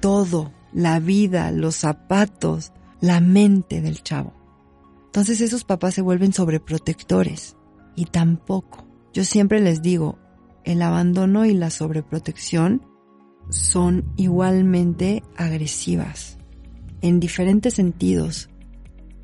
todo, 0.01 0.51
la 0.71 0.99
vida, 0.99 1.49
los 1.51 1.75
zapatos, 1.77 2.71
la 3.01 3.19
mente 3.19 3.81
del 3.81 4.03
chavo. 4.03 4.33
Entonces 5.07 5.41
esos 5.41 5.63
papás 5.63 5.95
se 5.95 6.03
vuelven 6.03 6.31
sobreprotectores 6.31 7.57
y 7.95 8.05
tampoco. 8.05 8.85
Yo 9.13 9.25
siempre 9.25 9.61
les 9.61 9.81
digo, 9.81 10.19
el 10.63 10.83
abandono 10.83 11.47
y 11.47 11.55
la 11.55 11.71
sobreprotección 11.71 12.85
son 13.49 14.13
igualmente 14.15 15.23
agresivas, 15.35 16.37
en 17.01 17.19
diferentes 17.19 17.73
sentidos, 17.73 18.51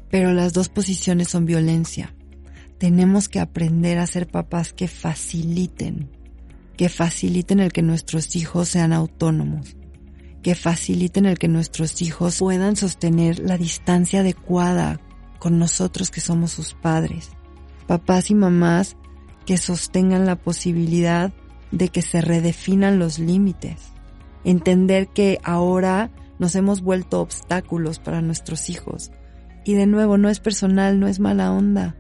pero 0.09 0.33
las 0.33 0.51
dos 0.53 0.67
posiciones 0.67 1.27
son 1.27 1.45
violencia. 1.45 2.15
Tenemos 2.79 3.29
que 3.29 3.39
aprender 3.39 3.99
a 3.99 4.07
ser 4.07 4.25
papás 4.27 4.73
que 4.73 4.87
faciliten, 4.87 6.16
que 6.77 6.89
faciliten 6.89 7.59
el 7.59 7.73
que 7.73 7.81
nuestros 7.81 8.35
hijos 8.35 8.69
sean 8.69 8.93
autónomos, 8.93 9.75
que 10.43 10.55
faciliten 10.55 11.25
el 11.25 11.39
que 11.39 11.47
nuestros 11.47 12.01
hijos 12.01 12.37
puedan 12.37 12.75
sostener 12.75 13.39
la 13.39 13.57
distancia 13.57 14.21
adecuada 14.21 15.01
con 15.39 15.59
nosotros 15.59 16.11
que 16.11 16.21
somos 16.21 16.51
sus 16.51 16.73
padres, 16.73 17.31
papás 17.87 18.29
y 18.29 18.35
mamás 18.35 18.95
que 19.45 19.57
sostengan 19.57 20.25
la 20.25 20.35
posibilidad 20.35 21.33
de 21.71 21.89
que 21.89 22.01
se 22.01 22.21
redefinan 22.21 22.99
los 22.99 23.19
límites, 23.19 23.93
entender 24.43 25.07
que 25.07 25.39
ahora 25.43 26.11
nos 26.39 26.55
hemos 26.55 26.81
vuelto 26.81 27.21
obstáculos 27.21 27.99
para 27.99 28.21
nuestros 28.21 28.69
hijos. 28.69 29.11
Y 29.65 29.73
de 29.73 29.87
nuevo, 29.87 30.17
no 30.17 30.29
es 30.29 30.39
personal, 30.39 30.99
no 30.99 31.07
es 31.07 31.19
mala 31.19 31.51
onda. 31.51 31.95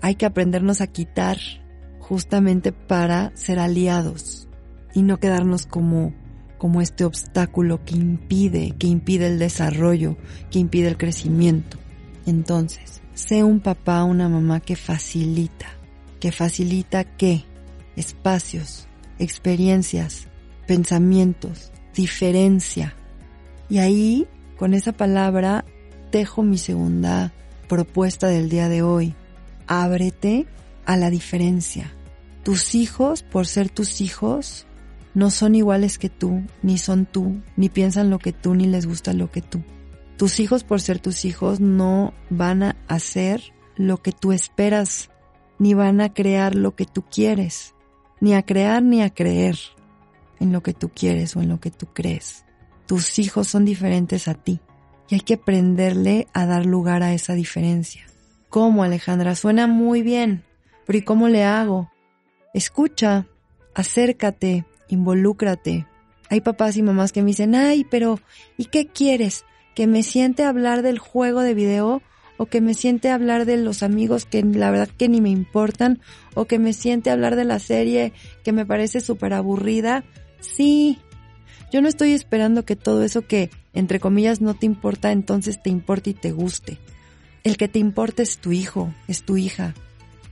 Hay 0.00 0.14
que 0.14 0.26
aprendernos 0.26 0.80
a 0.80 0.86
quitar 0.86 1.38
justamente 2.10 2.72
para 2.72 3.30
ser 3.36 3.60
aliados 3.60 4.48
y 4.92 5.02
no 5.02 5.18
quedarnos 5.18 5.64
como 5.64 6.12
como 6.58 6.82
este 6.82 7.06
obstáculo 7.06 7.82
que 7.86 7.94
impide, 7.94 8.72
que 8.72 8.86
impide 8.86 9.28
el 9.28 9.38
desarrollo, 9.38 10.18
que 10.50 10.58
impide 10.58 10.88
el 10.88 10.98
crecimiento. 10.98 11.78
Entonces, 12.26 13.00
sé 13.14 13.42
un 13.44 13.60
papá, 13.60 14.04
una 14.04 14.28
mamá 14.28 14.60
que 14.60 14.76
facilita, 14.76 15.68
que 16.18 16.32
facilita 16.32 17.04
qué? 17.04 17.44
Espacios, 17.96 18.88
experiencias, 19.18 20.26
pensamientos, 20.66 21.72
diferencia. 21.94 22.94
Y 23.70 23.78
ahí, 23.78 24.26
con 24.58 24.74
esa 24.74 24.92
palabra, 24.92 25.64
dejo 26.12 26.42
mi 26.42 26.58
segunda 26.58 27.32
propuesta 27.68 28.26
del 28.26 28.50
día 28.50 28.68
de 28.68 28.82
hoy. 28.82 29.14
Ábrete 29.66 30.46
a 30.84 30.98
la 30.98 31.08
diferencia. 31.08 31.94
Tus 32.42 32.74
hijos, 32.74 33.22
por 33.22 33.46
ser 33.46 33.68
tus 33.68 34.00
hijos, 34.00 34.66
no 35.14 35.30
son 35.30 35.54
iguales 35.54 35.98
que 35.98 36.08
tú, 36.08 36.42
ni 36.62 36.78
son 36.78 37.06
tú, 37.06 37.42
ni 37.56 37.68
piensan 37.68 38.10
lo 38.10 38.18
que 38.18 38.32
tú, 38.32 38.54
ni 38.54 38.66
les 38.66 38.86
gusta 38.86 39.12
lo 39.12 39.30
que 39.30 39.42
tú. 39.42 39.62
Tus 40.16 40.40
hijos, 40.40 40.64
por 40.64 40.80
ser 40.80 41.00
tus 41.00 41.24
hijos, 41.24 41.60
no 41.60 42.14
van 42.28 42.62
a 42.62 42.76
hacer 42.88 43.52
lo 43.76 43.98
que 43.98 44.12
tú 44.12 44.32
esperas, 44.32 45.10
ni 45.58 45.74
van 45.74 46.00
a 46.00 46.12
crear 46.12 46.54
lo 46.54 46.74
que 46.74 46.86
tú 46.86 47.04
quieres, 47.10 47.74
ni 48.20 48.34
a 48.34 48.42
crear 48.42 48.82
ni 48.82 49.02
a 49.02 49.10
creer 49.10 49.58
en 50.38 50.52
lo 50.52 50.62
que 50.62 50.74
tú 50.74 50.90
quieres 50.90 51.36
o 51.36 51.42
en 51.42 51.48
lo 51.48 51.60
que 51.60 51.70
tú 51.70 51.86
crees. 51.92 52.44
Tus 52.86 53.18
hijos 53.18 53.48
son 53.48 53.64
diferentes 53.64 54.28
a 54.28 54.34
ti 54.34 54.60
y 55.08 55.14
hay 55.16 55.20
que 55.20 55.34
aprenderle 55.34 56.28
a 56.32 56.46
dar 56.46 56.66
lugar 56.66 57.02
a 57.02 57.12
esa 57.12 57.34
diferencia. 57.34 58.06
¿Cómo, 58.48 58.82
Alejandra? 58.82 59.34
Suena 59.34 59.66
muy 59.66 60.02
bien, 60.02 60.44
pero 60.86 60.98
¿y 60.98 61.02
cómo 61.02 61.28
le 61.28 61.44
hago? 61.44 61.90
Escucha, 62.52 63.26
acércate, 63.74 64.64
involúcrate. 64.88 65.86
Hay 66.28 66.40
papás 66.40 66.76
y 66.76 66.82
mamás 66.82 67.12
que 67.12 67.22
me 67.22 67.28
dicen, 67.28 67.54
ay, 67.54 67.84
pero 67.84 68.20
¿y 68.56 68.66
qué 68.66 68.86
quieres? 68.86 69.44
que 69.74 69.86
me 69.86 70.02
siente 70.02 70.44
hablar 70.44 70.82
del 70.82 70.98
juego 70.98 71.40
de 71.40 71.54
video 71.54 72.02
o 72.36 72.46
que 72.46 72.60
me 72.60 72.74
siente 72.74 73.10
hablar 73.10 73.44
de 73.44 73.56
los 73.56 73.82
amigos 73.82 74.24
que 74.24 74.42
la 74.42 74.70
verdad 74.70 74.88
que 74.96 75.08
ni 75.08 75.20
me 75.20 75.30
importan 75.30 76.00
o 76.34 76.46
que 76.46 76.58
me 76.58 76.72
siente 76.72 77.10
hablar 77.10 77.36
de 77.36 77.44
la 77.44 77.58
serie 77.58 78.12
que 78.42 78.52
me 78.52 78.66
parece 78.66 79.00
súper 79.00 79.34
aburrida. 79.34 80.04
Sí, 80.40 80.98
yo 81.72 81.82
no 81.82 81.88
estoy 81.88 82.12
esperando 82.12 82.64
que 82.64 82.76
todo 82.76 83.04
eso 83.04 83.26
que 83.26 83.50
entre 83.72 84.00
comillas 84.00 84.40
no 84.40 84.54
te 84.54 84.66
importa 84.66 85.12
entonces 85.12 85.62
te 85.62 85.70
importe 85.70 86.10
y 86.10 86.14
te 86.14 86.32
guste. 86.32 86.78
El 87.44 87.56
que 87.56 87.68
te 87.68 87.78
importa 87.78 88.22
es 88.22 88.38
tu 88.38 88.52
hijo, 88.52 88.92
es 89.08 89.22
tu 89.22 89.36
hija. 89.36 89.74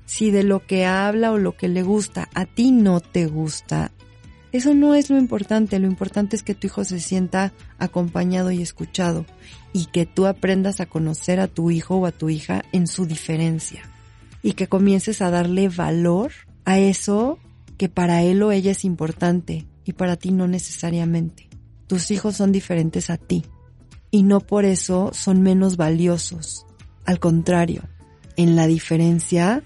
Si 0.08 0.30
de 0.30 0.42
lo 0.42 0.64
que 0.66 0.86
habla 0.86 1.32
o 1.32 1.36
lo 1.38 1.54
que 1.54 1.68
le 1.68 1.82
gusta 1.82 2.30
a 2.32 2.46
ti 2.46 2.72
no 2.72 3.00
te 3.00 3.26
gusta, 3.26 3.92
eso 4.52 4.72
no 4.72 4.94
es 4.94 5.10
lo 5.10 5.18
importante, 5.18 5.78
lo 5.78 5.86
importante 5.86 6.34
es 6.34 6.42
que 6.42 6.54
tu 6.54 6.66
hijo 6.66 6.82
se 6.82 6.98
sienta 6.98 7.52
acompañado 7.78 8.50
y 8.50 8.62
escuchado 8.62 9.26
y 9.74 9.84
que 9.84 10.06
tú 10.06 10.24
aprendas 10.24 10.80
a 10.80 10.86
conocer 10.86 11.40
a 11.40 11.46
tu 11.46 11.70
hijo 11.70 11.96
o 11.96 12.06
a 12.06 12.12
tu 12.12 12.30
hija 12.30 12.62
en 12.72 12.86
su 12.86 13.04
diferencia 13.04 13.82
y 14.42 14.54
que 14.54 14.66
comiences 14.66 15.20
a 15.20 15.28
darle 15.28 15.68
valor 15.68 16.32
a 16.64 16.78
eso 16.78 17.38
que 17.76 17.90
para 17.90 18.22
él 18.22 18.42
o 18.42 18.50
ella 18.50 18.70
es 18.70 18.86
importante 18.86 19.66
y 19.84 19.92
para 19.92 20.16
ti 20.16 20.32
no 20.32 20.48
necesariamente. 20.48 21.50
Tus 21.86 22.10
hijos 22.10 22.34
son 22.34 22.50
diferentes 22.50 23.10
a 23.10 23.18
ti 23.18 23.44
y 24.10 24.22
no 24.22 24.40
por 24.40 24.64
eso 24.64 25.10
son 25.12 25.42
menos 25.42 25.76
valiosos. 25.76 26.64
Al 27.04 27.20
contrario, 27.20 27.82
en 28.36 28.56
la 28.56 28.66
diferencia 28.66 29.62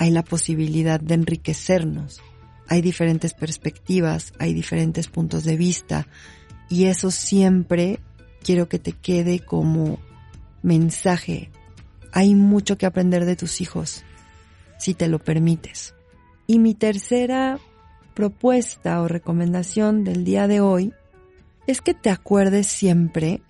hay 0.00 0.10
la 0.10 0.24
posibilidad 0.24 0.98
de 0.98 1.12
enriquecernos. 1.12 2.22
Hay 2.68 2.80
diferentes 2.80 3.34
perspectivas, 3.34 4.32
hay 4.38 4.54
diferentes 4.54 5.08
puntos 5.08 5.44
de 5.44 5.58
vista 5.58 6.06
y 6.70 6.86
eso 6.86 7.10
siempre 7.10 8.00
quiero 8.42 8.66
que 8.66 8.78
te 8.78 8.92
quede 8.92 9.40
como 9.40 9.98
mensaje. 10.62 11.50
Hay 12.12 12.34
mucho 12.34 12.78
que 12.78 12.86
aprender 12.86 13.26
de 13.26 13.36
tus 13.36 13.60
hijos, 13.60 14.02
si 14.78 14.94
te 14.94 15.06
lo 15.06 15.18
permites. 15.18 15.94
Y 16.46 16.60
mi 16.60 16.74
tercera 16.74 17.58
propuesta 18.14 19.02
o 19.02 19.08
recomendación 19.08 20.02
del 20.02 20.24
día 20.24 20.48
de 20.48 20.62
hoy 20.62 20.94
es 21.66 21.82
que 21.82 21.92
te 21.92 22.08
acuerdes 22.08 22.68
siempre 22.68 23.42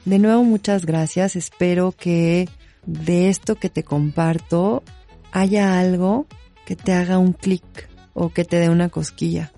De 0.06 0.20
nuevo, 0.20 0.44
muchas 0.44 0.86
gracias. 0.86 1.36
Espero 1.36 1.91
que 1.91 2.48
de 2.86 3.30
esto 3.30 3.56
que 3.56 3.70
te 3.70 3.84
comparto 3.84 4.84
haya 5.32 5.80
algo 5.80 6.28
que 6.65 6.76
te 6.76 6.94
haga 6.94 7.18
un 7.18 7.34
clic 7.34 7.89
o 8.13 8.30
que 8.30 8.46
te 8.46 8.58
dé 8.58 8.70
una 8.70 8.89
cosquilla. 8.89 9.52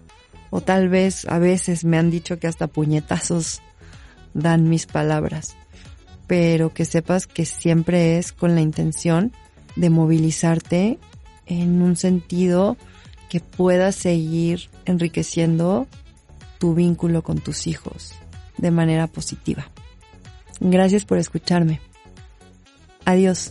O 0.50 0.62
tal 0.62 0.88
vez 0.88 1.26
a 1.26 1.38
veces 1.38 1.84
me 1.84 1.98
han 1.98 2.10
dicho 2.10 2.40
que 2.40 2.48
hasta 2.48 2.68
puñetazos 2.68 3.62
dan 4.34 4.70
mis 4.70 4.86
palabras. 4.86 5.58
Pero 6.28 6.74
que 6.74 6.86
sepas 6.86 7.28
que 7.28 7.46
siempre 7.46 8.18
es 8.18 8.32
con 8.32 8.56
la 8.56 8.62
intención 8.62 9.34
de 9.76 9.90
movilizarte 9.90 10.98
en 11.46 11.82
un 11.82 11.96
sentido 11.96 12.78
que 13.30 13.42
puedas 13.42 13.96
seguir 13.96 14.70
enriqueciendo 14.86 15.88
tu 16.58 16.74
vínculo 16.74 17.22
con 17.22 17.40
tus 17.40 17.68
hijos 17.68 18.14
de 18.58 18.72
manera 18.72 19.08
positiva. 19.08 19.70
Gracias 20.60 21.06
por 21.06 21.17
escucharme. 21.17 21.80
Adiós. 23.06 23.50